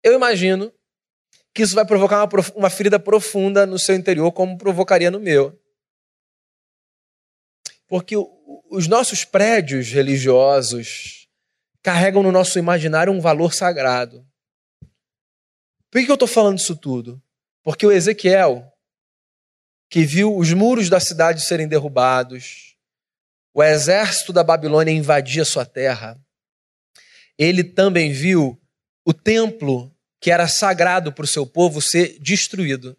Eu 0.04 0.14
imagino 0.14 0.74
que 1.54 1.62
isso 1.62 1.76
vai 1.76 1.86
provocar 1.86 2.24
uma, 2.24 2.30
uma 2.56 2.70
ferida 2.70 3.00
profunda 3.00 3.66
no 3.66 3.78
seu 3.78 3.96
interior, 3.96 4.32
como 4.32 4.58
provocaria 4.58 5.12
no 5.12 5.20
meu. 5.20 5.60
Porque 7.90 8.16
os 8.70 8.88
nossos 8.88 9.26
prédios 9.26 9.90
religiosos 9.90 11.28
carregam 11.82 12.22
no 12.22 12.32
nosso 12.32 12.60
imaginário 12.60 13.12
um 13.12 13.20
valor 13.20 13.52
sagrado. 13.52 14.26
Por 15.90 16.06
que 16.06 16.10
eu 16.10 16.14
estou 16.14 16.28
falando 16.28 16.60
isso 16.60 16.76
tudo? 16.76 17.22
Porque 17.64 17.86
o 17.86 17.92
Ezequiel, 17.92 18.72
que 19.90 20.06
viu 20.06 20.38
os 20.38 20.54
muros 20.54 20.88
da 20.88 21.00
cidade 21.00 21.42
serem 21.42 21.68
derrubados, 21.68 22.76
o 23.54 23.64
exército 23.64 24.32
da 24.32 24.44
Babilônia 24.44 24.92
invadia 24.92 25.44
sua 25.44 25.66
terra, 25.66 26.16
ele 27.40 27.64
também 27.64 28.12
viu 28.12 28.62
o 29.04 29.14
templo 29.14 29.92
que 30.22 30.30
era 30.30 30.48
sagrado 30.48 31.12
para 31.12 31.24
o 31.24 31.28
seu 31.28 31.48
povo 31.48 31.82
ser 31.82 32.20
destruído. 32.20 32.96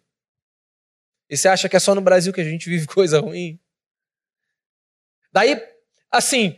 E 1.29 1.37
você 1.37 1.47
acha 1.47 1.69
que 1.69 1.77
é 1.77 1.79
só 1.79 1.95
no 1.95 2.01
Brasil 2.01 2.33
que 2.33 2.41
a 2.41 2.43
gente 2.43 2.67
vive 2.69 2.85
coisa 2.87 3.21
ruim? 3.21 3.57
Daí 5.31 5.61
assim, 6.11 6.57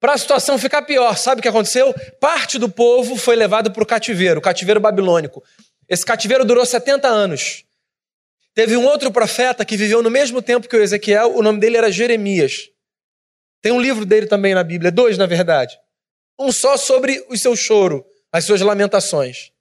para 0.00 0.14
a 0.14 0.18
situação 0.18 0.58
ficar 0.58 0.82
pior, 0.82 1.16
sabe 1.16 1.40
o 1.40 1.42
que 1.42 1.48
aconteceu? 1.48 1.94
Parte 2.20 2.58
do 2.58 2.68
povo 2.68 3.16
foi 3.16 3.36
levado 3.36 3.70
para 3.70 3.82
o 3.82 3.86
cativeiro, 3.86 4.40
o 4.40 4.42
cativeiro 4.42 4.80
babilônico. 4.80 5.42
Esse 5.88 6.04
cativeiro 6.04 6.44
durou 6.44 6.64
70 6.64 7.06
anos. 7.08 7.64
Teve 8.54 8.76
um 8.76 8.84
outro 8.84 9.10
profeta 9.10 9.64
que 9.64 9.76
viveu 9.76 10.02
no 10.02 10.10
mesmo 10.10 10.42
tempo 10.42 10.68
que 10.68 10.76
o 10.76 10.82
Ezequiel, 10.82 11.36
o 11.36 11.42
nome 11.42 11.58
dele 11.58 11.76
era 11.76 11.90
Jeremias. 11.90 12.68
Tem 13.60 13.72
um 13.72 13.80
livro 13.80 14.04
dele 14.04 14.26
também 14.26 14.54
na 14.54 14.62
Bíblia, 14.62 14.90
dois 14.90 15.16
na 15.16 15.26
verdade. 15.26 15.78
Um 16.38 16.50
só 16.50 16.76
sobre 16.76 17.24
o 17.28 17.36
seu 17.36 17.54
choro, 17.54 18.04
as 18.30 18.44
suas 18.44 18.60
lamentações. 18.60 19.52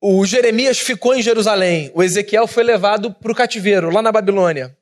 O 0.00 0.24
Jeremias 0.24 0.78
ficou 0.78 1.14
em 1.14 1.22
Jerusalém, 1.22 1.90
o 1.94 2.02
Ezequiel 2.02 2.46
foi 2.46 2.64
levado 2.64 3.12
para 3.12 3.30
o 3.30 3.34
cativeiro, 3.34 3.90
lá 3.90 4.00
na 4.00 4.10
Babilônia. 4.10 4.74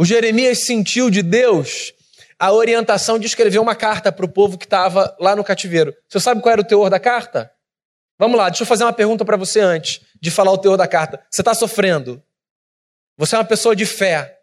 O 0.00 0.04
Jeremias 0.06 0.64
sentiu 0.64 1.10
de 1.10 1.22
Deus 1.22 1.92
a 2.38 2.50
orientação 2.50 3.18
de 3.18 3.26
escrever 3.26 3.58
uma 3.58 3.76
carta 3.76 4.10
para 4.10 4.24
o 4.24 4.28
povo 4.32 4.56
que 4.56 4.64
estava 4.64 5.14
lá 5.20 5.36
no 5.36 5.44
cativeiro. 5.44 5.94
Você 6.08 6.18
sabe 6.18 6.40
qual 6.40 6.54
era 6.54 6.62
o 6.62 6.64
teor 6.64 6.88
da 6.88 6.98
carta? 6.98 7.52
Vamos 8.18 8.38
lá, 8.38 8.48
deixa 8.48 8.62
eu 8.62 8.66
fazer 8.66 8.82
uma 8.82 8.94
pergunta 8.94 9.26
para 9.26 9.36
você 9.36 9.60
antes 9.60 10.00
de 10.18 10.30
falar 10.30 10.52
o 10.52 10.56
teor 10.56 10.78
da 10.78 10.88
carta. 10.88 11.22
Você 11.30 11.42
está 11.42 11.52
sofrendo? 11.52 12.22
Você 13.18 13.36
é 13.36 13.38
uma 13.38 13.44
pessoa 13.44 13.76
de 13.76 13.84
fé. 13.84 14.40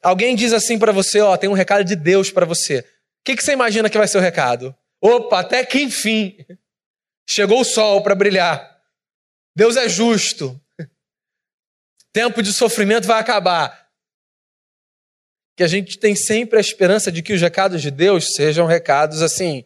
Alguém 0.00 0.36
diz 0.36 0.52
assim 0.52 0.78
para 0.78 0.92
você, 0.92 1.20
ó, 1.20 1.36
tem 1.36 1.50
um 1.50 1.54
recado 1.54 1.82
de 1.82 1.96
Deus 1.96 2.30
para 2.30 2.46
você. 2.46 2.78
O 2.78 2.84
que, 3.24 3.34
que 3.34 3.42
você 3.42 3.50
imagina 3.50 3.90
que 3.90 3.98
vai 3.98 4.06
ser 4.06 4.18
o 4.18 4.20
recado? 4.20 4.72
Opa, 5.00 5.40
até 5.40 5.66
que 5.66 5.82
enfim 5.82 6.36
chegou 7.28 7.62
o 7.62 7.64
sol 7.64 8.00
para 8.00 8.14
brilhar. 8.14 8.78
Deus 9.56 9.76
é 9.76 9.88
justo. 9.88 10.56
Tempo 12.12 12.44
de 12.44 12.52
sofrimento 12.52 13.08
vai 13.08 13.18
acabar. 13.18 13.89
Que 15.60 15.64
a 15.64 15.68
gente 15.68 15.98
tem 15.98 16.14
sempre 16.14 16.56
a 16.56 16.60
esperança 16.62 17.12
de 17.12 17.20
que 17.20 17.34
os 17.34 17.40
recados 17.42 17.82
de 17.82 17.90
Deus 17.90 18.32
sejam 18.32 18.64
recados 18.64 19.20
assim, 19.20 19.62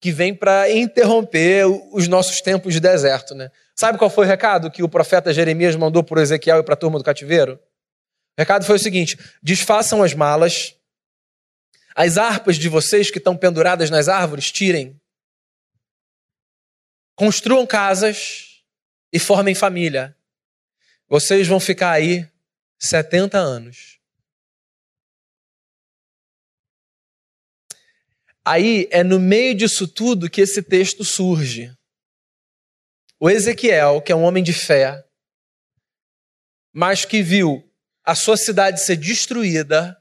que 0.00 0.10
vem 0.10 0.34
para 0.34 0.68
interromper 0.68 1.64
os 1.92 2.08
nossos 2.08 2.40
tempos 2.40 2.74
de 2.74 2.80
deserto, 2.80 3.32
né? 3.32 3.52
Sabe 3.76 3.96
qual 3.96 4.10
foi 4.10 4.26
o 4.26 4.28
recado 4.28 4.68
que 4.68 4.82
o 4.82 4.88
profeta 4.88 5.32
Jeremias 5.32 5.76
mandou 5.76 6.02
para 6.02 6.20
Ezequiel 6.20 6.58
e 6.58 6.64
para 6.64 6.74
a 6.74 6.76
turma 6.76 6.98
do 6.98 7.04
cativeiro? 7.04 7.52
O 7.52 8.40
recado 8.40 8.64
foi 8.64 8.74
o 8.74 8.78
seguinte: 8.80 9.16
desfaçam 9.40 10.02
as 10.02 10.12
malas, 10.12 10.74
as 11.94 12.18
harpas 12.18 12.56
de 12.56 12.68
vocês 12.68 13.12
que 13.12 13.18
estão 13.18 13.36
penduradas 13.36 13.90
nas 13.90 14.08
árvores, 14.08 14.50
tirem. 14.50 15.00
Construam 17.14 17.64
casas 17.64 18.64
e 19.12 19.20
formem 19.20 19.54
família. 19.54 20.16
Vocês 21.08 21.46
vão 21.46 21.60
ficar 21.60 21.92
aí 21.92 22.28
70 22.80 23.38
anos. 23.38 23.99
Aí 28.50 28.88
é 28.90 29.04
no 29.04 29.20
meio 29.20 29.54
disso 29.54 29.86
tudo 29.86 30.28
que 30.28 30.40
esse 30.40 30.60
texto 30.60 31.04
surge. 31.04 31.72
O 33.20 33.30
Ezequiel, 33.30 34.02
que 34.02 34.10
é 34.10 34.16
um 34.16 34.24
homem 34.24 34.42
de 34.42 34.52
fé, 34.52 35.04
mas 36.72 37.04
que 37.04 37.22
viu 37.22 37.62
a 38.02 38.16
sua 38.16 38.36
cidade 38.36 38.82
ser 38.82 38.96
destruída 38.96 39.96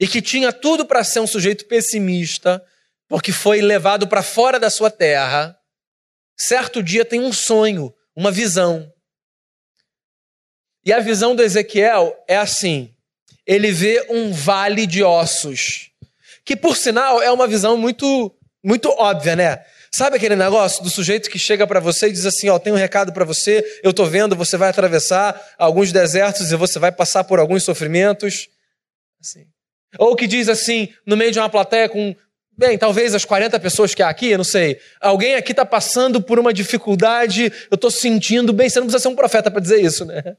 e 0.00 0.08
que 0.08 0.20
tinha 0.20 0.52
tudo 0.52 0.84
para 0.84 1.04
ser 1.04 1.20
um 1.20 1.28
sujeito 1.28 1.64
pessimista, 1.68 2.60
porque 3.06 3.30
foi 3.30 3.60
levado 3.60 4.08
para 4.08 4.20
fora 4.20 4.58
da 4.58 4.68
sua 4.68 4.90
terra, 4.90 5.56
certo 6.36 6.82
dia 6.82 7.04
tem 7.04 7.20
um 7.20 7.32
sonho, 7.32 7.94
uma 8.16 8.32
visão. 8.32 8.92
E 10.84 10.92
a 10.92 10.98
visão 10.98 11.36
do 11.36 11.42
Ezequiel 11.44 12.20
é 12.26 12.36
assim: 12.36 12.92
ele 13.46 13.70
vê 13.70 14.04
um 14.10 14.32
vale 14.32 14.88
de 14.88 15.04
ossos 15.04 15.89
que 16.50 16.56
por 16.56 16.76
sinal 16.76 17.22
é 17.22 17.30
uma 17.30 17.46
visão 17.46 17.76
muito 17.76 18.34
muito 18.60 18.88
óbvia, 18.98 19.36
né? 19.36 19.64
Sabe 19.92 20.16
aquele 20.16 20.34
negócio 20.34 20.82
do 20.82 20.90
sujeito 20.90 21.30
que 21.30 21.38
chega 21.38 21.64
para 21.64 21.78
você 21.78 22.08
e 22.08 22.12
diz 22.12 22.26
assim, 22.26 22.48
ó, 22.48 22.58
tem 22.58 22.72
um 22.72 22.76
recado 22.76 23.12
para 23.12 23.24
você, 23.24 23.64
eu 23.84 23.92
tô 23.92 24.04
vendo, 24.04 24.34
você 24.34 24.56
vai 24.56 24.68
atravessar 24.68 25.40
alguns 25.56 25.92
desertos 25.92 26.50
e 26.50 26.56
você 26.56 26.80
vai 26.80 26.90
passar 26.90 27.22
por 27.22 27.38
alguns 27.38 27.62
sofrimentos. 27.62 28.48
Assim. 29.20 29.46
Ou 29.96 30.16
que 30.16 30.26
diz 30.26 30.48
assim, 30.48 30.88
no 31.06 31.16
meio 31.16 31.30
de 31.30 31.38
uma 31.38 31.48
plateia 31.48 31.88
com, 31.88 32.16
bem, 32.58 32.76
talvez 32.76 33.14
as 33.14 33.24
40 33.24 33.60
pessoas 33.60 33.94
que 33.94 34.02
há 34.02 34.08
aqui, 34.08 34.30
eu 34.30 34.38
não 34.38 34.44
sei, 34.44 34.80
alguém 35.00 35.36
aqui 35.36 35.52
está 35.52 35.64
passando 35.64 36.20
por 36.20 36.40
uma 36.40 36.52
dificuldade, 36.52 37.52
eu 37.70 37.76
estou 37.76 37.92
sentindo, 37.92 38.52
bem, 38.52 38.68
você 38.68 38.80
não 38.80 38.88
precisa 38.88 39.02
ser 39.02 39.08
um 39.08 39.14
profeta 39.14 39.52
para 39.52 39.60
dizer 39.60 39.80
isso, 39.80 40.04
né? 40.04 40.36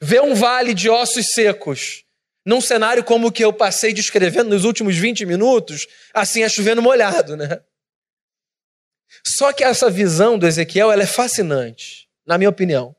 Vê 0.00 0.20
um 0.20 0.34
vale 0.34 0.72
de 0.72 0.88
ossos 0.88 1.26
secos 1.34 2.05
num 2.46 2.60
cenário 2.60 3.02
como 3.02 3.26
o 3.26 3.32
que 3.32 3.44
eu 3.44 3.52
passei 3.52 3.92
descrevendo 3.92 4.50
nos 4.50 4.64
últimos 4.64 4.96
20 4.96 5.26
minutos, 5.26 5.84
assim 6.14 6.44
é 6.44 6.48
chovendo 6.48 6.80
molhado, 6.80 7.36
né? 7.36 7.60
Só 9.26 9.52
que 9.52 9.64
essa 9.64 9.90
visão 9.90 10.38
do 10.38 10.46
Ezequiel 10.46 10.92
ela 10.92 11.02
é 11.02 11.06
fascinante, 11.06 12.08
na 12.24 12.38
minha 12.38 12.48
opinião. 12.48 12.94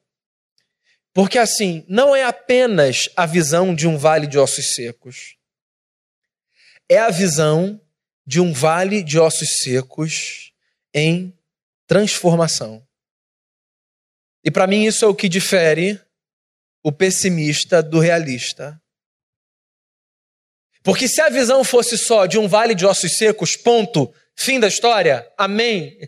Porque 1.14 1.40
assim, 1.40 1.86
não 1.88 2.14
é 2.14 2.24
apenas 2.24 3.10
a 3.16 3.26
visão 3.26 3.74
de 3.74 3.88
um 3.88 3.98
vale 3.98 4.28
de 4.28 4.38
ossos 4.38 4.76
secos. 4.76 5.38
É 6.90 7.00
a 7.00 7.10
visão 7.10 7.80
de 8.26 8.42
um 8.42 8.52
vale 8.52 9.02
de 9.02 9.18
ossos 9.18 9.60
secos 9.64 10.52
em 10.94 11.34
transformação. 11.88 12.86
E 14.44 14.52
para 14.52 14.68
mim 14.68 14.84
isso 14.84 15.06
é 15.06 15.08
o 15.08 15.16
que 15.16 15.30
difere 15.30 16.00
o 16.84 16.92
pessimista 16.92 17.82
do 17.82 18.00
realista. 18.00 18.80
Porque 20.88 21.06
se 21.06 21.20
a 21.20 21.28
visão 21.28 21.66
fosse 21.66 21.98
só 21.98 22.26
de 22.26 22.40
um 22.40 22.48
vale 22.48 22.74
de 22.74 22.86
ossos 22.86 23.18
secos, 23.18 23.58
ponto, 23.58 24.10
fim 24.34 24.58
da 24.58 24.70
história, 24.70 25.30
amém. 25.38 26.00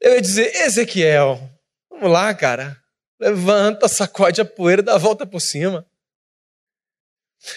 Eu 0.00 0.14
ia 0.14 0.20
dizer, 0.20 0.54
Ezequiel, 0.54 1.50
vamos 1.90 2.12
lá, 2.12 2.32
cara. 2.32 2.80
Levanta, 3.18 3.88
sacode 3.88 4.40
a 4.40 4.44
poeira 4.44 4.84
dá 4.84 4.94
a 4.94 4.98
volta 4.98 5.26
por 5.26 5.40
cima. 5.40 5.84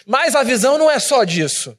Mas 0.04 0.34
a 0.34 0.42
visão 0.42 0.80
não 0.80 0.90
é 0.90 0.98
só 0.98 1.24
disso. 1.24 1.78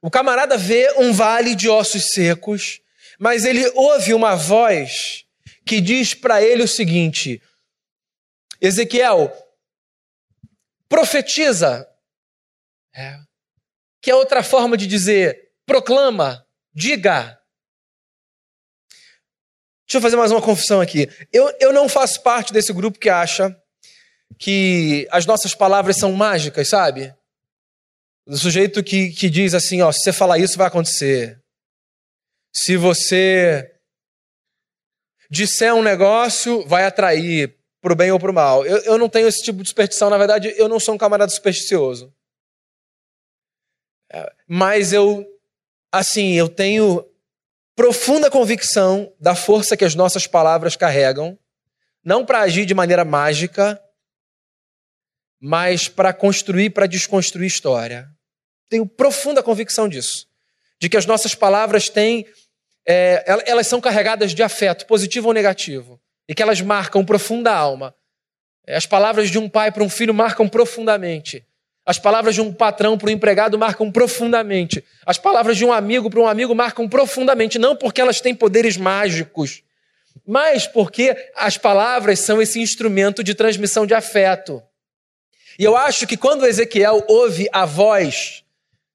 O 0.00 0.10
camarada 0.10 0.56
vê 0.56 0.90
um 0.96 1.12
vale 1.12 1.54
de 1.54 1.68
ossos 1.68 2.14
secos, 2.14 2.80
mas 3.18 3.44
ele 3.44 3.70
ouve 3.74 4.14
uma 4.14 4.34
voz 4.34 5.26
que 5.66 5.82
diz 5.82 6.14
para 6.14 6.42
ele 6.42 6.62
o 6.62 6.68
seguinte: 6.68 7.42
Ezequiel, 8.58 9.30
profetiza 10.88 11.91
é. 12.94 13.18
Que 14.00 14.10
é 14.10 14.14
outra 14.14 14.42
forma 14.42 14.76
de 14.76 14.86
dizer 14.86 15.50
proclama, 15.66 16.46
diga. 16.74 17.38
Deixa 19.86 19.98
eu 19.98 20.02
fazer 20.02 20.16
mais 20.16 20.32
uma 20.32 20.42
confissão 20.42 20.80
aqui. 20.80 21.08
Eu, 21.32 21.54
eu 21.60 21.72
não 21.72 21.88
faço 21.88 22.22
parte 22.22 22.52
desse 22.52 22.72
grupo 22.72 22.98
que 22.98 23.10
acha 23.10 23.56
que 24.38 25.06
as 25.10 25.26
nossas 25.26 25.54
palavras 25.54 25.96
são 25.96 26.12
mágicas, 26.12 26.68
sabe? 26.68 27.14
O 28.26 28.36
sujeito 28.36 28.82
que, 28.82 29.10
que 29.10 29.28
diz 29.28 29.54
assim: 29.54 29.82
ó, 29.82 29.92
se 29.92 30.00
você 30.00 30.12
falar 30.12 30.38
isso, 30.38 30.56
vai 30.56 30.66
acontecer. 30.66 31.40
Se 32.54 32.76
você 32.76 33.74
disser 35.30 35.74
um 35.74 35.82
negócio, 35.82 36.66
vai 36.66 36.84
atrair 36.84 37.56
para 37.80 37.92
o 37.92 37.96
bem 37.96 38.12
ou 38.12 38.18
para 38.18 38.30
o 38.30 38.34
mal. 38.34 38.64
Eu, 38.64 38.78
eu 38.78 38.98
não 38.98 39.08
tenho 39.08 39.26
esse 39.26 39.42
tipo 39.42 39.62
de 39.62 39.68
superstição, 39.68 40.08
na 40.08 40.18
verdade, 40.18 40.54
eu 40.56 40.68
não 40.68 40.78
sou 40.78 40.94
um 40.94 40.98
camarada 40.98 41.32
supersticioso. 41.32 42.14
Mas 44.46 44.92
eu, 44.92 45.26
assim, 45.90 46.32
eu 46.32 46.48
tenho 46.48 47.04
profunda 47.74 48.30
convicção 48.30 49.12
da 49.18 49.34
força 49.34 49.76
que 49.76 49.84
as 49.84 49.94
nossas 49.94 50.26
palavras 50.26 50.76
carregam, 50.76 51.38
não 52.04 52.24
para 52.24 52.40
agir 52.40 52.66
de 52.66 52.74
maneira 52.74 53.04
mágica, 53.04 53.80
mas 55.40 55.88
para 55.88 56.12
construir, 56.12 56.70
para 56.70 56.86
desconstruir 56.86 57.46
história. 57.46 58.08
Tenho 58.68 58.86
profunda 58.86 59.42
convicção 59.42 59.88
disso, 59.88 60.28
de 60.80 60.88
que 60.88 60.96
as 60.96 61.06
nossas 61.06 61.34
palavras 61.34 61.88
têm, 61.88 62.26
é, 62.86 63.24
elas 63.46 63.66
são 63.66 63.80
carregadas 63.80 64.34
de 64.34 64.42
afeto, 64.42 64.86
positivo 64.86 65.28
ou 65.28 65.34
negativo, 65.34 66.00
e 66.28 66.34
que 66.34 66.42
elas 66.42 66.60
marcam 66.60 67.04
profunda 67.04 67.52
alma. 67.52 67.94
As 68.66 68.86
palavras 68.86 69.30
de 69.30 69.38
um 69.38 69.48
pai 69.48 69.72
para 69.72 69.82
um 69.82 69.88
filho 69.88 70.14
marcam 70.14 70.48
profundamente. 70.48 71.44
As 71.84 71.98
palavras 71.98 72.34
de 72.34 72.40
um 72.40 72.52
patrão 72.52 72.96
para 72.96 73.08
um 73.08 73.12
empregado 73.12 73.58
marcam 73.58 73.90
profundamente. 73.90 74.84
As 75.04 75.18
palavras 75.18 75.56
de 75.56 75.64
um 75.64 75.72
amigo 75.72 76.08
para 76.08 76.20
um 76.20 76.28
amigo 76.28 76.54
marcam 76.54 76.88
profundamente, 76.88 77.58
não 77.58 77.74
porque 77.74 78.00
elas 78.00 78.20
têm 78.20 78.34
poderes 78.34 78.76
mágicos, 78.76 79.62
mas 80.26 80.66
porque 80.66 81.16
as 81.34 81.58
palavras 81.58 82.20
são 82.20 82.40
esse 82.40 82.60
instrumento 82.60 83.24
de 83.24 83.34
transmissão 83.34 83.84
de 83.84 83.94
afeto. 83.94 84.62
E 85.58 85.64
eu 85.64 85.76
acho 85.76 86.06
que 86.06 86.16
quando 86.16 86.46
Ezequiel 86.46 87.04
ouve 87.08 87.48
a 87.52 87.64
voz 87.64 88.44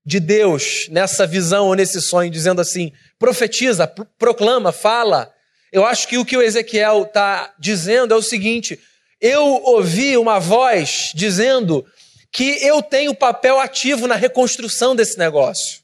de 0.05 0.21
Deus 0.21 0.87
nessa 0.89 1.27
visão 1.27 1.67
ou 1.67 1.75
nesse 1.75 2.01
sonho, 2.01 2.31
dizendo 2.31 2.61
assim: 2.61 2.93
profetiza, 3.19 3.85
proclama, 4.17 4.71
fala, 4.71 5.33
eu 5.71 5.85
acho 5.85 6.07
que 6.07 6.17
o 6.17 6.23
que 6.23 6.37
o 6.37 6.41
Ezequiel 6.41 7.03
está 7.03 7.53
dizendo 7.59 8.13
é 8.13 8.17
o 8.17 8.21
seguinte: 8.21 8.79
eu 9.19 9.43
ouvi 9.43 10.15
uma 10.15 10.39
voz 10.39 11.11
dizendo 11.13 11.85
que 12.31 12.63
eu 12.65 12.81
tenho 12.81 13.15
papel 13.15 13.59
ativo 13.59 14.07
na 14.07 14.15
reconstrução 14.15 14.95
desse 14.95 15.17
negócio. 15.17 15.81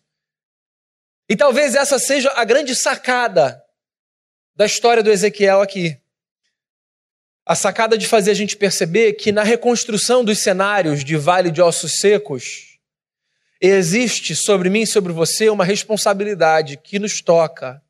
E 1.30 1.36
talvez 1.36 1.76
essa 1.76 1.98
seja 1.98 2.32
a 2.36 2.44
grande 2.44 2.76
sacada 2.76 3.64
da 4.56 4.66
história 4.66 5.02
do 5.02 5.12
Ezequiel 5.12 5.62
aqui. 5.62 5.98
A 7.46 7.56
sacada 7.56 7.98
de 7.98 8.08
fazer 8.08 8.32
a 8.32 8.36
gente 8.36 8.56
perceber 8.56 9.14
que 9.14 9.32
na 9.32 9.44
reconstrução 9.44 10.24
dos 10.24 10.40
cenários 10.40 11.04
de 11.04 11.18
Vale 11.18 11.52
de 11.52 11.62
Ossos 11.62 12.00
Secos, 12.00 12.74
existe 13.60 14.36
sobre 14.36 14.70
mim 14.70 14.82
e 14.82 14.88
sobre 14.88 15.14
você 15.14 15.50
uma 15.50 15.64
responsabilidade 15.64 16.78
que 16.78 17.00
nos 17.00 17.22
toca. 17.22 17.82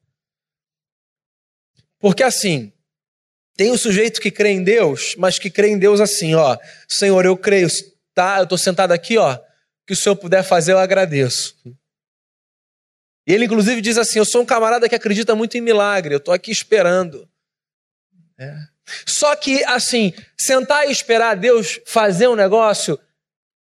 Porque 1.99 2.21
assim, 2.21 2.71
tem 3.55 3.71
o 3.71 3.77
sujeito 3.77 4.21
que 4.21 4.29
crê 4.29 4.49
em 4.49 4.63
Deus, 4.63 5.15
mas 5.17 5.39
que 5.39 5.49
crê 5.49 5.69
em 5.69 5.79
Deus 5.79 5.99
assim, 5.99 6.35
ó, 6.35 6.57
Senhor, 6.87 7.25
eu 7.25 7.35
creio, 7.35 7.67
tá? 8.13 8.37
Eu 8.37 8.43
estou 8.43 8.57
sentado 8.57 8.91
aqui, 8.91 9.17
ó, 9.17 9.37
que 9.85 9.93
o 9.93 9.95
Senhor 9.95 10.15
puder 10.15 10.43
fazer, 10.43 10.73
eu 10.73 10.79
agradeço. 10.79 11.55
E 13.25 13.33
ele, 13.33 13.45
inclusive, 13.45 13.81
diz 13.81 13.97
assim: 13.97 14.19
Eu 14.19 14.25
sou 14.25 14.41
um 14.41 14.45
camarada 14.45 14.87
que 14.87 14.95
acredita 14.95 15.35
muito 15.35 15.57
em 15.57 15.61
milagre, 15.61 16.13
eu 16.13 16.17
estou 16.17 16.33
aqui 16.33 16.51
esperando. 16.51 17.29
É. 18.37 18.53
Só 19.05 19.35
que, 19.35 19.63
assim, 19.63 20.13
sentar 20.37 20.87
e 20.87 20.91
esperar 20.91 21.35
Deus 21.35 21.79
fazer 21.85 22.27
um 22.27 22.35
negócio 22.35 22.99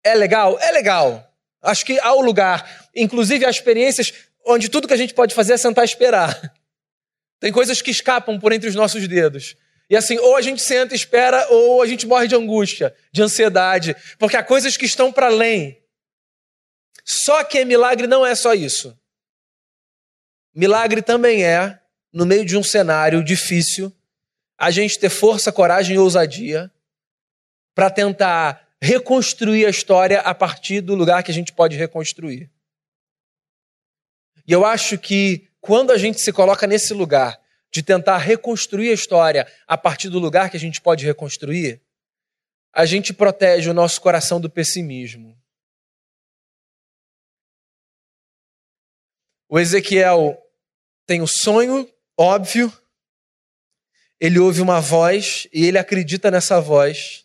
é 0.04 0.14
legal? 0.14 0.58
É 0.60 0.70
legal. 0.72 1.24
Acho 1.62 1.84
que 1.84 1.98
há 1.98 2.12
o 2.12 2.20
lugar. 2.20 2.88
Inclusive, 2.94 3.44
há 3.44 3.50
experiências 3.50 4.12
onde 4.46 4.68
tudo 4.68 4.88
que 4.88 4.94
a 4.94 4.98
gente 4.98 5.14
pode 5.14 5.34
fazer 5.34 5.54
é 5.54 5.56
sentar 5.56 5.84
e 5.84 5.86
esperar. 5.86 6.54
Tem 7.40 7.52
coisas 7.52 7.80
que 7.80 7.90
escapam 7.90 8.38
por 8.38 8.52
entre 8.52 8.68
os 8.68 8.74
nossos 8.74 9.06
dedos. 9.06 9.56
E 9.90 9.96
assim, 9.96 10.18
ou 10.18 10.36
a 10.36 10.42
gente 10.42 10.60
senta 10.60 10.94
e 10.94 10.96
espera, 10.96 11.48
ou 11.48 11.82
a 11.82 11.86
gente 11.86 12.06
morre 12.06 12.28
de 12.28 12.34
angústia, 12.34 12.94
de 13.10 13.22
ansiedade, 13.22 13.96
porque 14.18 14.36
há 14.36 14.42
coisas 14.42 14.76
que 14.76 14.84
estão 14.84 15.10
para 15.10 15.26
além. 15.26 15.82
Só 17.04 17.42
que 17.42 17.64
milagre 17.64 18.06
não 18.06 18.24
é 18.24 18.34
só 18.34 18.52
isso. 18.52 18.98
Milagre 20.54 21.00
também 21.00 21.44
é, 21.44 21.80
no 22.12 22.26
meio 22.26 22.44
de 22.44 22.56
um 22.56 22.62
cenário 22.62 23.24
difícil, 23.24 23.90
a 24.58 24.70
gente 24.70 24.98
ter 24.98 25.08
força, 25.08 25.52
coragem 25.52 25.96
e 25.96 25.98
ousadia 25.98 26.70
para 27.74 27.88
tentar 27.88 28.68
reconstruir 28.82 29.64
a 29.64 29.70
história 29.70 30.20
a 30.20 30.34
partir 30.34 30.80
do 30.80 30.94
lugar 30.94 31.22
que 31.22 31.30
a 31.30 31.34
gente 31.34 31.52
pode 31.52 31.76
reconstruir. 31.76 32.50
E 34.46 34.52
eu 34.52 34.66
acho 34.66 34.98
que 34.98 35.48
quando 35.60 35.92
a 35.92 35.98
gente 35.98 36.20
se 36.20 36.32
coloca 36.32 36.66
nesse 36.66 36.92
lugar 36.92 37.40
de 37.70 37.82
tentar 37.82 38.18
reconstruir 38.18 38.90
a 38.90 38.94
história 38.94 39.50
a 39.66 39.76
partir 39.76 40.08
do 40.08 40.18
lugar 40.18 40.50
que 40.50 40.56
a 40.56 40.60
gente 40.60 40.80
pode 40.80 41.04
reconstruir, 41.04 41.82
a 42.72 42.86
gente 42.86 43.12
protege 43.12 43.68
o 43.68 43.74
nosso 43.74 44.00
coração 44.00 44.40
do 44.40 44.48
pessimismo. 44.48 45.36
O 49.48 49.58
Ezequiel 49.58 50.40
tem 51.06 51.22
o 51.22 51.26
sonho 51.26 51.90
óbvio, 52.18 52.72
ele 54.20 54.38
ouve 54.38 54.60
uma 54.60 54.80
voz 54.80 55.46
e 55.52 55.64
ele 55.64 55.78
acredita 55.78 56.30
nessa 56.30 56.60
voz. 56.60 57.24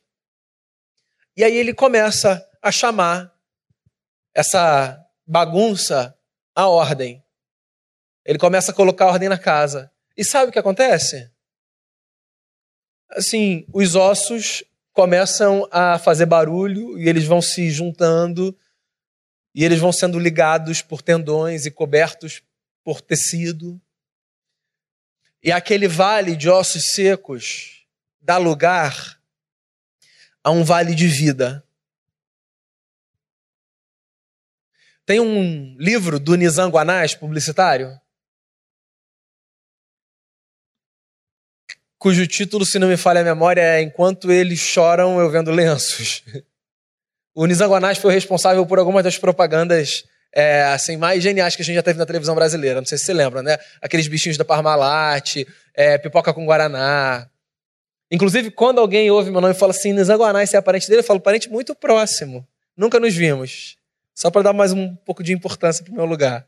E 1.36 1.44
aí 1.44 1.56
ele 1.56 1.74
começa 1.74 2.48
a 2.62 2.72
chamar 2.72 3.34
essa 4.34 5.04
bagunça 5.26 6.18
à 6.56 6.68
ordem. 6.68 7.24
Ele 8.24 8.38
começa 8.38 8.72
a 8.72 8.76
colocar 8.76 9.08
ordem 9.08 9.28
na 9.28 9.38
casa. 9.38 9.93
E 10.16 10.24
sabe 10.24 10.50
o 10.50 10.52
que 10.52 10.60
acontece? 10.60 11.32
Assim, 13.10 13.66
os 13.74 13.96
ossos 13.96 14.64
começam 14.92 15.68
a 15.72 15.98
fazer 15.98 16.26
barulho 16.26 16.98
e 17.00 17.10
eles 17.10 17.26
vão 17.26 17.42
se 17.42 17.70
juntando 17.70 18.58
e 19.54 19.64
eles 19.64 19.80
vão 19.80 19.92
sendo 19.92 20.20
ligados 20.20 20.82
por 20.82 21.02
tendões 21.02 21.66
e 21.66 21.72
cobertos 21.72 22.44
por 22.84 23.02
tecido. 23.02 23.82
E 25.42 25.52
aquele 25.52 25.88
vale 25.88 26.36
de 26.36 26.50
ossos 26.50 26.94
secos 26.94 27.86
dá 28.22 28.38
lugar 28.38 29.20
a 30.44 30.52
um 30.52 30.64
vale 30.64 30.96
de 30.96 31.08
vida. 31.08 31.66
Tem 35.06 35.20
um 35.20 35.76
livro 35.78 36.20
do 36.20 36.36
Nizam 36.36 36.70
Guanás, 36.70 37.14
publicitário, 37.14 38.00
cujo 42.04 42.28
título, 42.28 42.66
se 42.66 42.78
não 42.78 42.90
me 42.90 42.98
falha 42.98 43.22
a 43.22 43.24
memória, 43.24 43.62
é 43.62 43.82
Enquanto 43.82 44.30
Eles 44.30 44.60
Choram, 44.60 45.22
Eu 45.22 45.30
Vendo 45.30 45.50
Lenços. 45.52 46.22
O 47.36 47.48
Nizam 47.48 47.68
Guanás 47.68 47.98
foi 47.98 48.14
responsável 48.14 48.64
por 48.64 48.78
algumas 48.78 49.04
das 49.04 49.18
propagandas 49.18 50.04
é, 50.32 50.66
assim, 50.66 50.98
mais 50.98 51.24
geniais 51.24 51.56
que 51.56 51.64
a 51.64 51.66
gente 51.66 51.74
já 51.74 51.82
teve 51.82 51.98
na 51.98 52.06
televisão 52.06 52.36
brasileira. 52.36 52.80
Não 52.80 52.86
sei 52.86 52.96
se 52.96 53.06
você 53.06 53.14
lembra, 53.14 53.42
né? 53.42 53.58
Aqueles 53.82 54.08
bichinhos 54.08 54.38
da 54.38 54.46
Parmalat, 54.46 55.38
é, 55.74 55.98
pipoca 55.98 56.32
com 56.32 56.46
Guaraná. 56.46 57.28
Inclusive, 58.12 58.52
quando 58.52 58.80
alguém 58.80 59.10
ouve 59.10 59.32
meu 59.32 59.42
nome 59.42 59.56
e 59.56 59.58
fala 59.58 59.72
assim, 59.72 59.94
Nizanguaná, 59.94 60.44
esse 60.44 60.56
é 60.56 60.62
parente 60.62 60.88
dele, 60.88 61.00
eu 61.00 61.04
falo, 61.04 61.20
parente 61.20 61.50
muito 61.50 61.74
próximo. 61.74 62.48
Nunca 62.78 63.00
nos 63.00 63.16
vimos. 63.16 63.78
Só 64.14 64.30
para 64.30 64.44
dar 64.44 64.54
mais 64.54 64.72
um 64.72 64.96
pouco 64.96 65.24
de 65.24 65.34
importância 65.34 65.84
para 65.84 65.92
o 65.92 65.96
meu 65.96 66.06
lugar. 66.06 66.46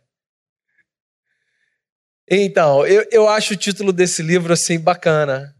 Então, 2.30 2.86
eu, 2.88 3.06
eu 3.12 3.30
acho 3.30 3.54
o 3.54 3.58
título 3.58 3.94
desse 3.94 4.22
livro, 4.22 4.52
assim, 4.52 4.80
bacana. 4.80 5.56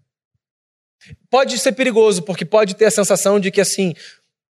Pode 1.30 1.60
ser 1.60 1.74
perigoso, 1.74 2.24
porque 2.24 2.44
pode 2.44 2.76
ter 2.76 2.86
a 2.86 2.92
sensação 2.92 3.40
de 3.40 3.52
que, 3.52 3.62
assim, 3.62 3.94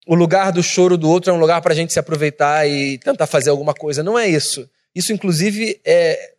o 0.06 0.14
lugar 0.14 0.52
do 0.52 0.62
choro 0.62 0.98
do 0.98 1.08
outro 1.08 1.30
é 1.30 1.34
um 1.34 1.40
lugar 1.40 1.62
para 1.62 1.72
a 1.72 1.76
gente 1.76 1.92
se 1.92 1.98
aproveitar 1.98 2.68
e 2.68 2.98
tentar 2.98 3.26
fazer 3.26 3.50
alguma 3.50 3.72
coisa. 3.72 4.02
Não 4.02 4.18
é 4.18 4.28
isso. 4.28 4.68
Isso, 4.94 5.12
inclusive, 5.12 5.80
é 5.84 6.34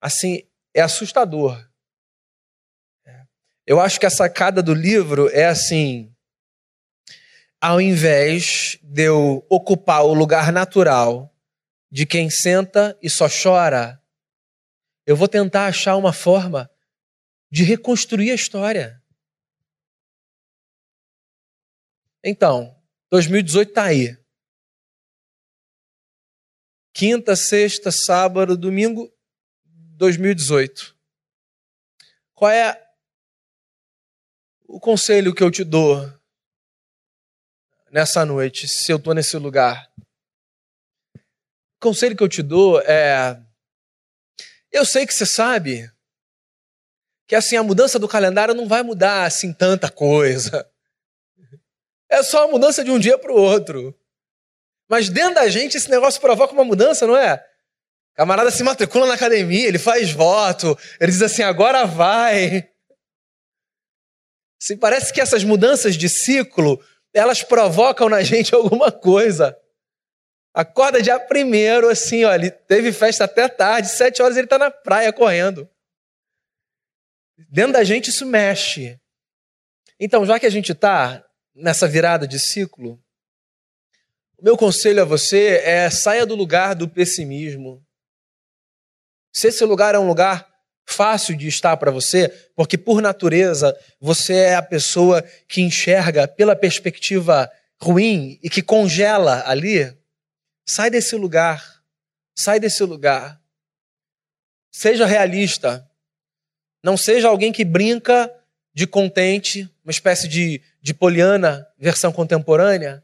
assim, 0.00 0.44
é 0.72 0.80
assustador. 0.80 1.62
Eu 3.66 3.78
acho 3.78 4.00
que 4.00 4.06
a 4.06 4.10
sacada 4.10 4.62
do 4.62 4.72
livro 4.72 5.28
é 5.30 5.44
assim: 5.44 6.10
ao 7.60 7.78
invés 7.78 8.78
de 8.82 9.02
eu 9.02 9.44
ocupar 9.50 10.04
o 10.04 10.14
lugar 10.14 10.50
natural 10.50 11.34
de 11.90 12.06
quem 12.06 12.30
senta 12.30 12.96
e 13.02 13.10
só 13.10 13.26
chora, 13.28 14.00
eu 15.08 15.16
vou 15.16 15.26
tentar 15.26 15.68
achar 15.68 15.96
uma 15.96 16.12
forma 16.12 16.70
de 17.50 17.64
reconstruir 17.64 18.30
a 18.30 18.34
história. 18.34 19.02
Então, 22.22 22.78
2018 23.10 23.70
está 23.70 23.84
aí. 23.84 24.22
Quinta, 26.92 27.34
sexta, 27.34 27.90
sábado, 27.90 28.54
domingo, 28.54 29.10
2018. 29.64 30.94
Qual 32.34 32.50
é 32.50 32.78
o 34.66 34.78
conselho 34.78 35.34
que 35.34 35.42
eu 35.42 35.50
te 35.50 35.64
dou 35.64 36.04
nessa 37.90 38.26
noite, 38.26 38.68
se 38.68 38.92
eu 38.92 38.98
estou 38.98 39.14
nesse 39.14 39.38
lugar? 39.38 39.90
O 41.16 41.80
conselho 41.80 42.14
que 42.14 42.22
eu 42.22 42.28
te 42.28 42.42
dou 42.42 42.78
é: 42.82 43.47
eu 44.72 44.84
sei 44.84 45.06
que 45.06 45.14
você 45.14 45.26
sabe 45.26 45.90
que 47.26 47.34
assim 47.34 47.56
a 47.56 47.62
mudança 47.62 47.98
do 47.98 48.08
calendário 48.08 48.54
não 48.54 48.66
vai 48.66 48.82
mudar 48.82 49.24
assim 49.24 49.52
tanta 49.52 49.90
coisa. 49.90 50.68
É 52.10 52.22
só 52.22 52.44
a 52.44 52.48
mudança 52.48 52.82
de 52.82 52.90
um 52.90 52.98
dia 52.98 53.18
para 53.18 53.30
o 53.30 53.36
outro. 53.36 53.94
Mas 54.88 55.10
dentro 55.10 55.34
da 55.34 55.48
gente 55.50 55.76
esse 55.76 55.90
negócio 55.90 56.18
provoca 56.18 56.54
uma 56.54 56.64
mudança, 56.64 57.06
não 57.06 57.14
é? 57.14 57.44
camarada 58.18 58.50
se 58.50 58.64
matricula 58.64 59.06
na 59.06 59.14
academia, 59.14 59.68
ele 59.68 59.78
faz 59.78 60.10
voto, 60.10 60.76
ele 61.00 61.12
diz 61.12 61.22
assim: 61.22 61.42
agora 61.42 61.86
vai. 61.86 62.68
Se 64.60 64.76
parece 64.76 65.12
que 65.12 65.20
essas 65.20 65.44
mudanças 65.44 65.96
de 65.96 66.08
ciclo, 66.08 66.82
elas 67.14 67.44
provocam 67.44 68.08
na 68.08 68.20
gente 68.24 68.52
alguma 68.52 68.90
coisa. 68.90 69.56
Acorda 70.58 71.00
dia 71.00 71.20
primeiro, 71.20 71.88
assim, 71.88 72.24
ó, 72.24 72.34
ele 72.34 72.50
teve 72.50 72.90
festa 72.90 73.22
até 73.22 73.48
tarde, 73.48 73.90
sete 73.90 74.20
horas 74.20 74.36
ele 74.36 74.46
está 74.46 74.58
na 74.58 74.72
praia 74.72 75.12
correndo. 75.12 75.70
Dentro 77.48 77.74
da 77.74 77.84
gente 77.84 78.10
isso 78.10 78.26
mexe. 78.26 78.98
Então, 80.00 80.26
já 80.26 80.36
que 80.36 80.46
a 80.46 80.50
gente 80.50 80.72
está 80.72 81.24
nessa 81.54 81.86
virada 81.86 82.26
de 82.26 82.40
ciclo, 82.40 83.00
o 84.36 84.44
meu 84.44 84.56
conselho 84.56 85.00
a 85.00 85.04
você 85.04 85.62
é 85.64 85.88
saia 85.90 86.26
do 86.26 86.34
lugar 86.34 86.74
do 86.74 86.88
pessimismo. 86.88 87.80
Se 89.32 89.46
esse 89.46 89.64
lugar 89.64 89.94
é 89.94 89.98
um 90.00 90.08
lugar 90.08 90.44
fácil 90.84 91.36
de 91.36 91.46
estar 91.46 91.76
para 91.76 91.92
você, 91.92 92.30
porque 92.56 92.76
por 92.76 93.00
natureza 93.00 93.78
você 94.00 94.34
é 94.34 94.54
a 94.56 94.62
pessoa 94.62 95.22
que 95.46 95.60
enxerga 95.60 96.26
pela 96.26 96.56
perspectiva 96.56 97.48
ruim 97.80 98.40
e 98.42 98.50
que 98.50 98.60
congela 98.60 99.44
ali, 99.46 99.96
sai 100.68 100.90
desse 100.90 101.16
lugar. 101.16 101.82
Sai 102.36 102.60
desse 102.60 102.84
lugar. 102.84 103.40
Seja 104.70 105.06
realista. 105.06 105.88
Não 106.84 106.96
seja 106.96 107.28
alguém 107.28 107.52
que 107.52 107.64
brinca 107.64 108.32
de 108.74 108.86
contente, 108.86 109.68
uma 109.82 109.90
espécie 109.90 110.28
de, 110.28 110.62
de 110.80 110.94
poliana, 110.94 111.66
versão 111.76 112.12
contemporânea, 112.12 113.02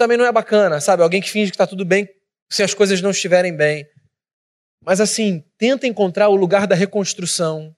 também 0.00 0.16
não 0.16 0.24
é 0.24 0.32
bacana, 0.32 0.80
sabe? 0.80 1.02
Alguém 1.02 1.20
que 1.20 1.30
finge 1.30 1.50
que 1.50 1.54
está 1.56 1.66
tudo 1.66 1.84
bem 1.84 2.08
se 2.48 2.62
as 2.62 2.72
coisas 2.72 3.02
não 3.02 3.10
estiverem 3.10 3.54
bem. 3.54 3.86
Mas 4.82 4.98
assim, 4.98 5.44
tenta 5.58 5.86
encontrar 5.86 6.30
o 6.30 6.34
lugar 6.34 6.66
da 6.66 6.74
reconstrução. 6.74 7.76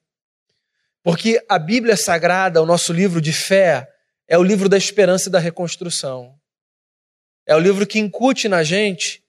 Porque 1.03 1.45
a 1.49 1.59
Bíblia 1.59 1.97
Sagrada, 1.97 2.63
o 2.63 2.67
nosso 2.67 2.93
livro 2.93 3.21
de 3.21 3.33
fé, 3.33 3.93
é 4.29 4.39
o 4.39 4.43
livro 4.45 4.69
da 4.69 4.77
esperança 4.77 5.29
e 5.29 5.33
da 5.33 5.41
reconstrução. 5.41 6.39
É 7.47 7.55
o 7.55 7.59
livro 7.59 7.87
que 7.87 7.99
incute 7.99 8.49
na 8.49 8.63
gente 8.63 9.23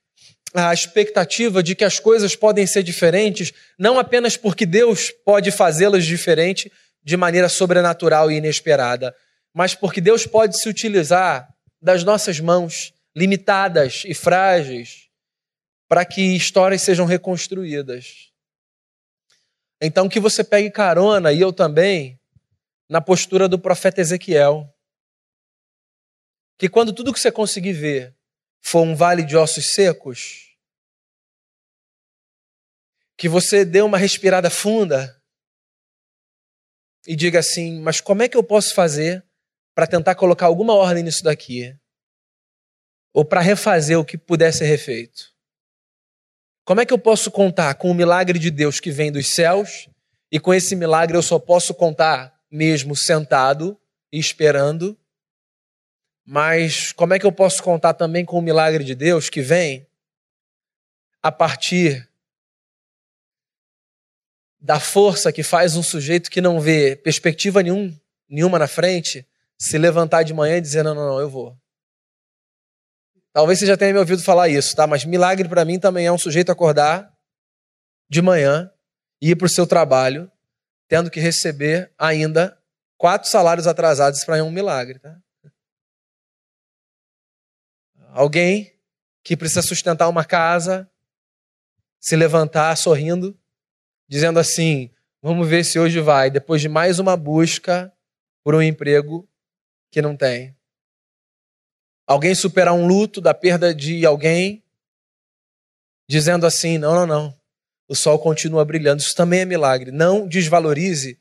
a 0.54 0.73
expectativa 0.73 1.63
de 1.63 1.73
que 1.73 1.84
as 1.84 1.99
coisas 1.99 2.36
podem 2.36 2.67
ser 2.67 2.84
diferentes, 2.84 3.52
não 3.78 3.97
apenas 3.97 4.38
porque 4.38 4.65
Deus 4.65 5.10
pode 5.10 5.49
fazê-las 5.52 6.06
diferente 6.06 6.71
de 7.04 7.17
maneira 7.17 7.49
sobrenatural 7.49 8.32
e 8.32 8.36
inesperada, 8.36 9.15
mas 9.54 9.73
porque 9.73 9.99
Deus 9.99 10.28
pode 10.28 10.60
se 10.60 10.69
utilizar 10.69 11.49
das 11.82 12.04
nossas 12.04 12.39
mãos 12.39 12.93
limitadas 13.15 14.04
e 14.06 14.13
frágeis 14.13 15.10
para 15.88 16.06
que 16.06 16.36
histórias 16.36 16.82
sejam 16.82 17.06
reconstruídas. 17.06 18.32
Então 19.82 20.08
que 20.08 20.19
você 20.19 20.43
pegue 20.43 20.71
carona, 20.71 21.32
e 21.32 21.41
eu 21.41 21.52
também, 21.52 22.19
na 22.89 23.02
postura 23.02 23.47
do 23.47 23.60
profeta 23.60 24.02
Ezequiel. 24.02 24.72
Que 26.57 26.69
quando 26.69 26.93
tudo 26.93 27.13
que 27.13 27.19
você 27.19 27.31
conseguir 27.31 27.73
ver 27.73 28.15
for 28.61 28.81
um 28.81 28.95
vale 28.95 29.23
de 29.23 29.35
ossos 29.35 29.73
secos, 29.73 30.55
que 33.17 33.27
você 33.29 33.63
dê 33.63 33.81
uma 33.81 33.97
respirada 33.97 34.49
funda 34.49 35.21
e 37.05 37.15
diga 37.15 37.39
assim: 37.39 37.79
mas 37.81 38.01
como 38.01 38.23
é 38.23 38.29
que 38.29 38.37
eu 38.37 38.43
posso 38.43 38.73
fazer 38.73 39.23
para 39.75 39.87
tentar 39.87 40.15
colocar 40.15 40.45
alguma 40.45 40.73
ordem 40.73 41.03
nisso 41.03 41.23
daqui? 41.23 41.77
Ou 43.13 43.23
para 43.23 43.41
refazer 43.41 43.99
o 43.99 44.05
que 44.05 44.17
puder 44.17 44.51
ser 44.51 44.65
refeito? 44.65 45.33
Como 46.65 46.79
é 46.79 46.85
que 46.85 46.93
eu 46.93 46.97
posso 46.97 47.29
contar 47.29 47.75
com 47.75 47.91
o 47.91 47.93
milagre 47.93 48.39
de 48.39 48.49
Deus 48.49 48.79
que 48.79 48.89
vem 48.89 49.11
dos 49.11 49.27
céus 49.27 49.89
e 50.31 50.39
com 50.39 50.53
esse 50.53 50.75
milagre 50.75 51.17
eu 51.17 51.21
só 51.21 51.37
posso 51.37 51.73
contar 51.73 52.33
mesmo 52.49 52.95
sentado 52.95 53.79
e 54.11 54.17
esperando? 54.17 54.97
Mas 56.25 56.91
como 56.93 57.13
é 57.13 57.19
que 57.19 57.25
eu 57.25 57.31
posso 57.31 57.62
contar 57.62 57.93
também 57.93 58.23
com 58.23 58.39
o 58.39 58.41
milagre 58.41 58.83
de 58.83 58.95
Deus 58.95 59.29
que 59.29 59.41
vem 59.41 59.86
a 61.21 61.31
partir 61.31 62.07
da 64.59 64.79
força 64.79 65.33
que 65.33 65.43
faz 65.43 65.75
um 65.75 65.83
sujeito 65.83 66.31
que 66.31 66.39
não 66.39 66.59
vê 66.59 66.95
perspectiva 66.95 67.62
nenhum, 67.62 67.93
nenhuma 68.29 68.57
na 68.57 68.67
frente 68.67 69.27
se 69.57 69.77
levantar 69.77 70.23
de 70.23 70.33
manhã 70.33 70.57
e 70.57 70.62
dizer: 70.62 70.83
não, 70.83 70.95
não, 70.95 71.05
não, 71.05 71.19
eu 71.19 71.29
vou. 71.29 71.57
Talvez 73.33 73.59
você 73.59 73.65
já 73.65 73.75
tenha 73.75 73.91
me 73.91 73.99
ouvido 73.99 74.21
falar 74.21 74.47
isso, 74.47 74.75
tá? 74.75 74.88
Mas 74.88 75.03
milagre 75.03 75.49
para 75.49 75.65
mim 75.65 75.79
também 75.79 76.05
é 76.05 76.12
um 76.12 76.17
sujeito 76.17 76.51
acordar 76.51 77.12
de 78.09 78.21
manhã 78.21 78.71
e 79.21 79.31
ir 79.31 79.36
para 79.36 79.47
o 79.47 79.49
seu 79.49 79.65
trabalho, 79.65 80.31
tendo 80.88 81.09
que 81.09 81.19
receber 81.19 81.91
ainda 81.97 82.57
quatro 82.97 83.29
salários 83.29 83.67
atrasados 83.67 84.23
para 84.23 84.43
um 84.43 84.51
milagre, 84.51 84.99
tá? 84.99 85.17
Alguém 88.15 88.71
que 89.23 89.36
precisa 89.36 89.63
sustentar 89.63 90.08
uma 90.08 90.23
casa, 90.23 90.88
se 91.99 92.15
levantar 92.15 92.78
sorrindo, 92.78 93.36
dizendo 94.08 94.38
assim: 94.38 94.91
vamos 95.19 95.47
ver 95.47 95.65
se 95.65 95.80
hoje 95.80 95.99
vai, 95.99 96.30
depois 96.30 96.62
de 96.62 96.69
mais 96.69 96.99
uma 96.99 97.17
busca 97.17 97.91
por 98.43 98.54
um 98.54 98.62
emprego 98.62 99.28
que 99.89 99.99
não 99.99 100.15
tem. 100.15 100.56
Alguém 102.06 102.36
superar 102.36 102.76
um 102.76 102.86
luto 102.86 103.19
da 103.19 103.34
perda 103.34 103.73
de 103.73 104.06
alguém, 104.06 104.63
dizendo 106.08 106.45
assim: 106.45 106.78
não, 106.78 106.93
não, 106.93 107.08
não, 107.08 107.39
o 107.88 107.95
sol 107.95 108.19
continua 108.19 108.63
brilhando. 108.63 109.02
Isso 109.02 109.15
também 109.15 109.39
é 109.39 109.45
milagre. 109.45 109.89
Não 109.89 110.28
desvalorize 110.28 111.17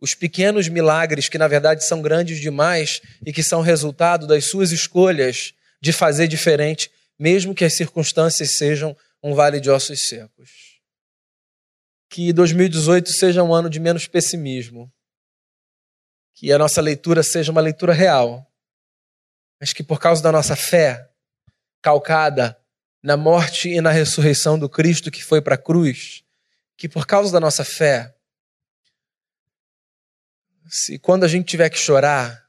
os 0.00 0.12
pequenos 0.12 0.68
milagres 0.68 1.28
que, 1.28 1.38
na 1.38 1.46
verdade, 1.46 1.84
são 1.84 2.02
grandes 2.02 2.40
demais 2.40 3.00
e 3.24 3.32
que 3.32 3.44
são 3.44 3.60
resultado 3.60 4.26
das 4.26 4.46
suas 4.46 4.72
escolhas 4.72 5.54
de 5.82 5.92
fazer 5.92 6.26
diferente, 6.26 6.90
mesmo 7.18 7.54
que 7.54 7.66
as 7.66 7.74
circunstâncias 7.74 8.52
sejam 8.56 8.96
um 9.22 9.34
vale 9.34 9.60
de 9.60 9.68
ossos 9.68 10.08
secos. 10.08 10.80
Que 12.08 12.32
2018 12.32 13.10
seja 13.10 13.42
um 13.42 13.52
ano 13.52 13.68
de 13.68 13.78
menos 13.78 14.06
pessimismo. 14.06 14.90
Que 16.32 16.50
a 16.50 16.58
nossa 16.58 16.80
leitura 16.80 17.22
seja 17.22 17.52
uma 17.52 17.60
leitura 17.60 17.92
real 17.92 18.48
mas 19.62 19.72
que 19.72 19.84
por 19.84 20.00
causa 20.00 20.20
da 20.20 20.32
nossa 20.32 20.56
fé, 20.56 21.08
calcada 21.80 22.60
na 23.00 23.16
morte 23.16 23.68
e 23.68 23.80
na 23.80 23.92
ressurreição 23.92 24.58
do 24.58 24.68
Cristo 24.68 25.08
que 25.08 25.22
foi 25.22 25.40
para 25.40 25.54
a 25.54 25.58
cruz, 25.58 26.24
que 26.76 26.88
por 26.88 27.06
causa 27.06 27.30
da 27.30 27.38
nossa 27.38 27.64
fé, 27.64 28.12
se 30.68 30.98
quando 30.98 31.22
a 31.22 31.28
gente 31.28 31.46
tiver 31.46 31.70
que 31.70 31.78
chorar, 31.78 32.44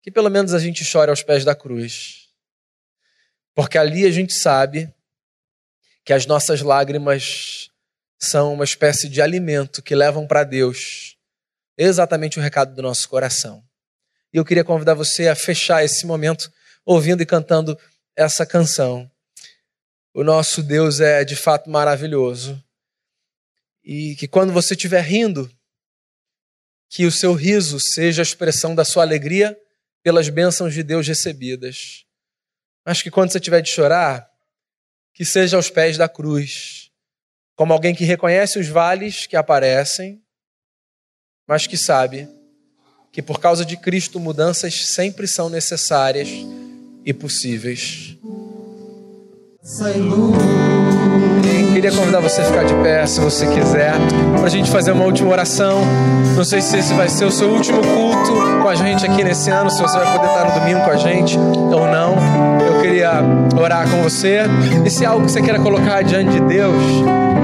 que 0.00 0.08
pelo 0.08 0.30
menos 0.30 0.54
a 0.54 0.60
gente 0.60 0.84
chore 0.84 1.10
aos 1.10 1.24
pés 1.24 1.44
da 1.44 1.52
cruz. 1.52 2.23
Porque 3.54 3.78
ali 3.78 4.04
a 4.04 4.10
gente 4.10 4.34
sabe 4.34 4.92
que 6.04 6.12
as 6.12 6.26
nossas 6.26 6.60
lágrimas 6.60 7.70
são 8.18 8.52
uma 8.52 8.64
espécie 8.64 9.08
de 9.08 9.22
alimento 9.22 9.82
que 9.82 9.94
levam 9.94 10.26
para 10.26 10.44
Deus 10.44 11.16
exatamente 11.76 12.38
o 12.38 12.42
recado 12.42 12.74
do 12.74 12.82
nosso 12.82 13.08
coração. 13.08 13.64
E 14.32 14.36
eu 14.36 14.44
queria 14.44 14.64
convidar 14.64 14.94
você 14.94 15.28
a 15.28 15.36
fechar 15.36 15.84
esse 15.84 16.06
momento 16.06 16.52
ouvindo 16.84 17.22
e 17.22 17.26
cantando 17.26 17.78
essa 18.16 18.44
canção. 18.44 19.10
O 20.12 20.22
nosso 20.22 20.62
Deus 20.62 21.00
é 21.00 21.24
de 21.24 21.36
fato 21.36 21.70
maravilhoso. 21.70 22.62
E 23.82 24.14
que 24.16 24.26
quando 24.26 24.52
você 24.52 24.74
estiver 24.74 25.02
rindo, 25.02 25.50
que 26.88 27.06
o 27.06 27.12
seu 27.12 27.34
riso 27.34 27.78
seja 27.80 28.22
a 28.22 28.24
expressão 28.24 28.74
da 28.74 28.84
sua 28.84 29.02
alegria 29.02 29.58
pelas 30.02 30.28
bênçãos 30.28 30.72
de 30.72 30.82
Deus 30.82 31.06
recebidas. 31.06 32.03
Mas 32.84 33.02
que 33.02 33.10
quando 33.10 33.30
você 33.30 33.40
tiver 33.40 33.60
de 33.60 33.70
chorar, 33.70 34.28
que 35.12 35.24
seja 35.24 35.56
aos 35.56 35.70
pés 35.70 35.96
da 35.96 36.08
cruz, 36.08 36.90
como 37.56 37.72
alguém 37.72 37.94
que 37.94 38.04
reconhece 38.04 38.58
os 38.58 38.68
vales 38.68 39.26
que 39.26 39.36
aparecem, 39.36 40.22
mas 41.46 41.66
que 41.66 41.76
sabe 41.76 42.28
que 43.12 43.22
por 43.22 43.38
causa 43.38 43.64
de 43.64 43.76
Cristo 43.76 44.18
mudanças 44.18 44.86
sempre 44.88 45.28
são 45.28 45.48
necessárias 45.48 46.28
e 47.04 47.12
possíveis. 47.12 48.16
queria 51.74 51.92
convidar 51.92 52.20
você 52.20 52.40
a 52.40 52.44
ficar 52.44 52.64
de 52.64 52.74
pé, 52.82 53.04
se 53.06 53.20
você 53.20 53.46
quiser, 53.46 53.92
para 54.36 54.46
a 54.46 54.48
gente 54.48 54.70
fazer 54.70 54.92
uma 54.92 55.04
última 55.04 55.30
oração. 55.30 55.82
Não 56.34 56.44
sei 56.44 56.62
se 56.62 56.78
esse 56.78 56.94
vai 56.94 57.08
ser 57.08 57.26
o 57.26 57.30
seu 57.30 57.50
último 57.50 57.80
culto 57.82 58.32
com 58.62 58.68
a 58.68 58.74
gente 58.74 59.04
aqui 59.04 59.22
nesse 59.22 59.50
ano, 59.50 59.70
se 59.70 59.82
você 59.82 59.98
vai 59.98 60.16
poder 60.16 60.28
estar 60.28 60.44
no 60.48 60.60
domingo 60.60 60.82
com 60.84 60.90
a 60.90 60.96
gente 60.96 61.38
ou 61.38 61.86
não. 61.86 62.16
Queria 63.04 63.22
orar 63.60 63.86
com 63.90 64.02
você. 64.02 64.44
E 64.82 64.88
se 64.88 65.04
é 65.04 65.06
algo 65.06 65.26
que 65.26 65.32
você 65.32 65.42
queira 65.42 65.58
colocar 65.58 66.00
diante 66.02 66.32
de 66.32 66.40
Deus, 66.40 66.82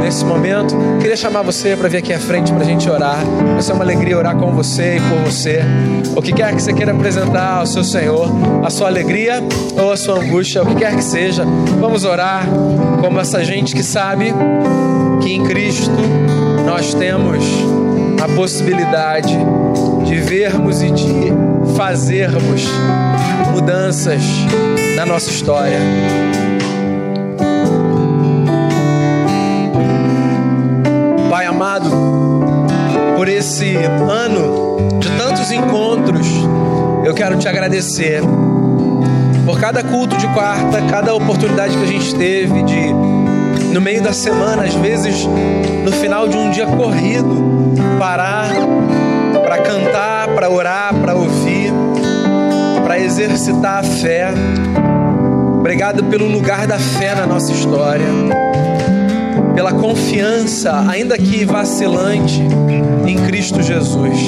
nesse 0.03 0.25
momento. 0.25 0.75
Queria 0.99 1.17
chamar 1.17 1.43
você 1.43 1.77
para 1.77 1.87
vir 1.87 1.99
aqui 1.99 2.15
à 2.15 2.19
frente 2.19 2.51
para 2.51 2.63
a 2.63 2.65
gente 2.65 2.89
orar. 2.89 3.19
Vai 3.53 3.61
ser 3.61 3.75
uma 3.75 3.85
alegria 3.85 4.17
orar 4.17 4.35
com 4.37 4.53
você 4.53 4.97
e 4.97 5.01
por 5.01 5.19
você. 5.19 5.61
O 6.17 6.23
que 6.23 6.33
quer 6.33 6.55
que 6.55 6.63
você 6.63 6.73
queira 6.73 6.93
apresentar 6.93 7.59
ao 7.59 7.67
seu 7.67 7.85
Senhor, 7.85 8.27
a 8.65 8.71
sua 8.71 8.87
alegria 8.87 9.43
ou 9.79 9.93
a 9.93 9.99
sua 9.99 10.19
angústia, 10.19 10.63
o 10.63 10.67
que 10.67 10.77
quer 10.77 10.97
que 10.97 11.05
seja, 11.05 11.45
vamos 11.79 12.07
orar 12.07 12.47
como 13.03 13.21
essa 13.21 13.45
gente 13.45 13.75
que 13.75 13.83
sabe 13.83 14.33
que 15.21 15.31
em 15.31 15.45
Cristo 15.45 15.93
nós 16.65 16.95
temos 16.95 17.45
a 18.23 18.35
possibilidade 18.35 19.37
de 20.07 20.17
vermos 20.21 20.81
e 20.81 20.91
de 20.91 21.33
fazermos 21.77 22.67
mudanças 23.49 24.23
na 24.97 25.07
nossa 25.07 25.31
história. 25.31 25.79
amado, 31.61 31.91
por 33.17 33.29
esse 33.29 33.77
ano 33.77 34.99
de 34.99 35.11
tantos 35.11 35.53
encontros. 35.53 36.27
Eu 37.05 37.13
quero 37.13 37.37
te 37.37 37.47
agradecer 37.47 38.23
por 39.45 39.61
cada 39.61 39.85
culto 39.85 40.17
de 40.17 40.27
quarta, 40.29 40.81
cada 40.91 41.15
oportunidade 41.15 41.77
que 41.77 41.83
a 41.83 41.87
gente 41.87 42.15
teve 42.15 42.63
de, 42.63 42.93
no 43.75 43.81
meio 43.81 44.03
da 44.03 44.15
semana, 44.15 44.63
às 44.63 44.75
vezes 44.75 45.27
no 45.85 45.93
final 45.93 46.29
de 46.29 46.37
um 46.39 46.51
dia 46.51 46.67
corrido, 46.67 47.75
parar 47.99 48.49
para 49.45 49.59
cantar, 49.59 50.29
para 50.29 50.49
orar, 50.49 50.95
para 50.95 51.15
ouvir, 51.15 51.73
exercitar 53.23 53.81
a 53.81 53.83
fé. 53.83 54.33
Obrigado 55.59 56.05
pelo 56.05 56.27
lugar 56.27 56.67
da 56.67 56.79
fé 56.79 57.15
na 57.15 57.27
nossa 57.27 57.53
história 57.53 58.07
pela 59.55 59.73
confiança, 59.75 60.87
ainda 60.89 61.19
que 61.19 61.45
vacilante, 61.45 62.41
em 63.07 63.19
Cristo 63.27 63.61
Jesus. 63.63 64.19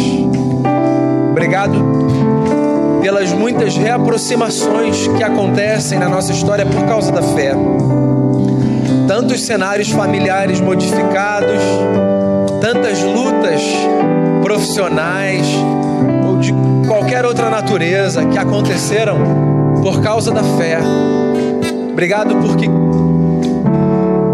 Obrigado 1.30 3.00
pelas 3.00 3.32
muitas 3.32 3.74
reaproximações 3.74 5.06
que 5.16 5.22
acontecem 5.22 5.98
na 5.98 6.06
nossa 6.06 6.32
história 6.32 6.66
por 6.66 6.84
causa 6.84 7.10
da 7.10 7.22
fé. 7.22 7.52
Tantos 9.08 9.42
cenários 9.46 9.88
familiares 9.88 10.60
modificados, 10.60 11.62
tantas 12.60 13.02
lutas 13.02 13.62
profissionais 14.42 15.46
ou 16.26 16.36
de 16.36 16.52
qualquer 17.12 17.26
outra 17.26 17.50
natureza 17.50 18.24
que 18.24 18.38
aconteceram 18.38 19.18
por 19.82 20.00
causa 20.00 20.32
da 20.32 20.42
fé. 20.42 20.78
Obrigado 21.90 22.36
porque 22.36 22.66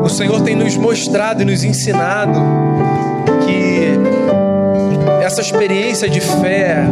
o 0.01 0.09
Senhor 0.09 0.41
tem 0.43 0.55
nos 0.55 0.77
mostrado 0.77 1.43
e 1.43 1.45
nos 1.45 1.65
ensinado 1.65 2.39
que 3.45 3.99
essa 5.25 5.41
experiência 5.41 6.09
de 6.09 6.21
fé 6.21 6.85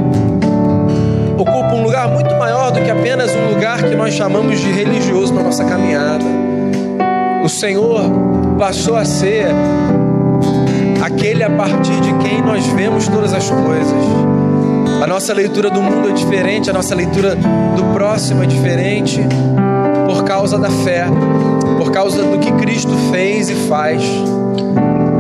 ocupa 1.39 1.75
um 1.75 1.85
lugar 1.85 2.09
muito 2.09 2.35
maior 2.35 2.73
do 2.73 2.81
que 2.81 2.91
apenas 2.91 3.31
um 3.37 3.55
lugar 3.55 3.81
que 3.85 3.95
nós 3.95 4.13
chamamos 4.13 4.59
de 4.59 4.73
religioso 4.73 5.33
na 5.33 5.45
nossa 5.45 5.65
caminhada. 5.65 6.25
O 7.45 7.49
Senhor 7.49 8.11
passou 8.59 8.97
a 8.97 9.05
ser 9.05 9.47
aquele 11.01 11.45
a 11.45 11.51
partir 11.51 12.01
de 12.01 12.13
quem 12.15 12.43
nós 12.43 12.67
vemos 12.67 13.07
todas 13.07 13.33
as 13.33 13.49
coisas. 13.49 14.27
A 15.03 15.07
nossa 15.07 15.33
leitura 15.33 15.71
do 15.71 15.83
mundo 15.83 16.09
é 16.09 16.13
diferente, 16.13 16.71
a 16.71 16.73
nossa 16.73 16.95
leitura 16.95 17.35
do 17.35 17.85
próximo 17.93 18.43
é 18.43 18.47
diferente 18.47 19.21
por 20.07 20.25
causa 20.25 20.59
da 20.59 20.71
fé, 20.71 21.05
por 21.79 21.91
causa 21.91 22.23
do 22.23 22.39
que 22.39 22.51
Cristo 22.53 22.93
fez 23.11 23.51
e 23.51 23.55
faz. 23.69 24.03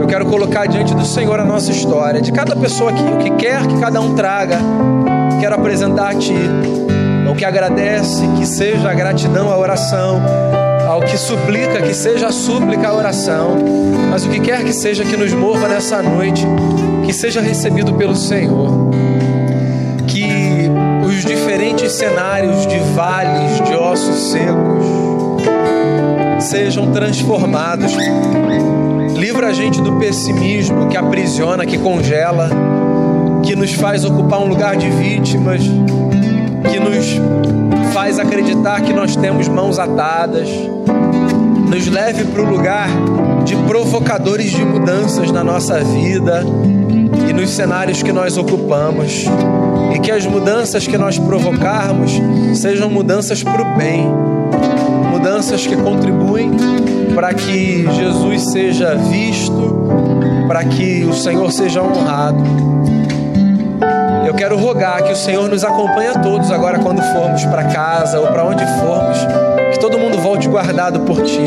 Eu 0.00 0.06
quero 0.06 0.26
colocar 0.26 0.66
diante 0.66 0.94
do 0.94 1.04
Senhor 1.04 1.38
a 1.38 1.44
nossa 1.44 1.70
história, 1.70 2.20
de 2.20 2.32
cada 2.32 2.54
pessoa 2.56 2.90
aqui, 2.90 3.02
o 3.02 3.18
que 3.18 3.30
quer 3.30 3.66
que 3.66 3.78
cada 3.80 4.00
um 4.00 4.14
traga, 4.14 4.58
quero 5.40 5.54
apresentar 5.54 6.10
a 6.10 6.14
Ti. 6.14 6.34
O 7.30 7.34
que 7.34 7.44
agradece, 7.44 8.26
que 8.38 8.46
seja 8.46 8.88
a 8.88 8.94
gratidão, 8.94 9.50
a 9.50 9.58
oração, 9.58 10.22
ao 10.88 11.00
que 11.00 11.18
suplica, 11.18 11.82
que 11.82 11.92
seja 11.92 12.28
a 12.28 12.32
súplica, 12.32 12.88
a 12.88 12.94
oração, 12.94 13.56
mas 14.10 14.24
o 14.24 14.30
que 14.30 14.40
quer 14.40 14.64
que 14.64 14.72
seja 14.72 15.04
que 15.04 15.16
nos 15.16 15.32
mova 15.32 15.68
nessa 15.68 16.00
noite, 16.00 16.46
que 17.04 17.12
seja 17.12 17.40
recebido 17.40 17.92
pelo 17.94 18.14
Senhor. 18.14 18.85
Diferentes 21.86 21.92
cenários 21.92 22.66
de 22.66 22.78
vales, 22.94 23.60
de 23.64 23.74
ossos 23.74 24.32
secos, 24.32 24.84
sejam 26.40 26.90
transformados. 26.92 27.92
Livra 29.16 29.48
a 29.48 29.52
gente 29.52 29.80
do 29.80 29.92
pessimismo 29.98 30.88
que 30.88 30.96
aprisiona, 30.96 31.64
que 31.64 31.78
congela, 31.78 32.50
que 33.42 33.54
nos 33.54 33.72
faz 33.72 34.04
ocupar 34.04 34.40
um 34.40 34.48
lugar 34.48 34.76
de 34.76 34.88
vítimas, 34.90 35.62
que 35.62 36.80
nos 36.80 37.92
faz 37.92 38.18
acreditar 38.18 38.82
que 38.82 38.92
nós 38.92 39.16
temos 39.16 39.48
mãos 39.48 39.78
atadas. 39.78 40.48
Nos 41.70 41.86
leve 41.88 42.24
para 42.24 42.42
o 42.42 42.50
lugar 42.50 42.88
de 43.44 43.56
provocadores 43.56 44.50
de 44.50 44.64
mudanças 44.64 45.30
na 45.30 45.42
nossa 45.42 45.82
vida 45.82 46.44
nos 47.36 47.50
cenários 47.50 48.02
que 48.02 48.12
nós 48.12 48.36
ocupamos. 48.36 49.24
E 49.94 50.00
que 50.00 50.10
as 50.10 50.26
mudanças 50.26 50.86
que 50.86 50.96
nós 50.96 51.18
provocarmos 51.18 52.12
sejam 52.54 52.88
mudanças 52.90 53.42
para 53.42 53.62
o 53.62 53.76
bem, 53.76 54.06
mudanças 55.10 55.66
que 55.66 55.76
contribuem 55.76 56.50
para 57.14 57.32
que 57.32 57.86
Jesus 57.92 58.52
seja 58.52 58.94
visto, 58.94 59.88
para 60.48 60.64
que 60.64 61.04
o 61.04 61.14
Senhor 61.14 61.50
seja 61.52 61.82
honrado. 61.82 62.42
Eu 64.26 64.34
quero 64.34 64.58
rogar 64.58 65.02
que 65.02 65.12
o 65.12 65.16
Senhor 65.16 65.48
nos 65.48 65.64
acompanhe 65.64 66.08
a 66.08 66.18
todos 66.18 66.50
agora 66.50 66.78
quando 66.78 67.00
formos 67.14 67.44
para 67.44 67.64
casa 67.64 68.20
ou 68.20 68.26
para 68.26 68.44
onde 68.44 68.66
formos, 68.80 69.18
que 69.72 69.78
todo 69.78 69.98
mundo 69.98 70.18
volte 70.18 70.48
guardado 70.48 71.00
por 71.00 71.22
ti. 71.22 71.40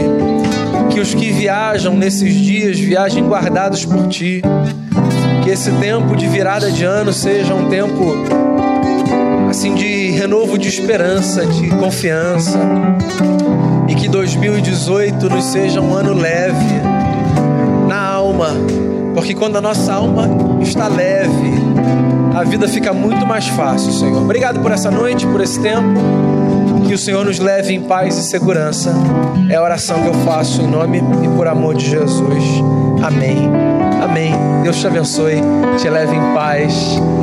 Que 0.89 0.99
os 0.99 1.13
que 1.13 1.31
viajam 1.31 1.93
nesses 1.93 2.33
dias 2.33 2.79
viajem 2.79 3.27
guardados 3.27 3.85
por 3.85 4.07
ti. 4.07 4.41
Que 5.43 5.49
esse 5.49 5.71
tempo 5.73 6.15
de 6.15 6.27
virada 6.27 6.71
de 6.71 6.83
ano 6.83 7.11
seja 7.13 7.53
um 7.53 7.69
tempo 7.69 8.15
assim 9.49 9.73
de 9.73 10.11
renovo 10.11 10.57
de 10.57 10.69
esperança, 10.69 11.45
de 11.45 11.69
confiança. 11.69 12.59
E 13.87 13.95
que 13.95 14.07
2018 14.07 15.29
nos 15.29 15.45
seja 15.45 15.81
um 15.81 15.93
ano 15.95 16.13
leve 16.13 16.79
na 17.87 17.99
alma, 17.99 18.49
porque 19.15 19.33
quando 19.33 19.57
a 19.57 19.61
nossa 19.61 19.93
alma 19.93 20.29
está 20.61 20.87
leve, 20.87 21.53
a 22.35 22.43
vida 22.43 22.67
fica 22.67 22.93
muito 22.93 23.25
mais 23.25 23.47
fácil, 23.47 23.91
Senhor. 23.91 24.21
Obrigado 24.21 24.59
por 24.59 24.71
essa 24.71 24.91
noite, 24.91 25.25
por 25.25 25.41
esse 25.41 25.59
tempo. 25.59 25.99
Que 26.85 26.93
o 26.93 26.97
Senhor 26.97 27.25
nos 27.25 27.39
leve 27.39 27.73
em 27.73 27.81
paz 27.81 28.17
e 28.17 28.23
segurança. 28.23 28.93
É 29.49 29.55
a 29.55 29.61
oração 29.61 30.01
que 30.01 30.07
eu 30.07 30.13
faço 30.25 30.61
em 30.61 30.67
nome 30.67 31.01
e 31.23 31.27
por 31.35 31.47
amor 31.47 31.75
de 31.75 31.89
Jesus. 31.89 32.43
Amém. 33.03 33.88
Amém. 34.01 34.33
Deus 34.63 34.77
te 34.77 34.87
abençoe, 34.87 35.41
te 35.77 35.89
leve 35.89 36.15
em 36.15 36.33
paz. 36.33 36.73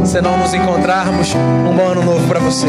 Se 0.04 0.20
não 0.20 0.38
nos 0.38 0.54
encontrarmos, 0.54 1.34
um 1.34 1.74
bom 1.74 1.86
ano 1.86 2.04
novo 2.04 2.26
para 2.28 2.38
você. 2.38 2.68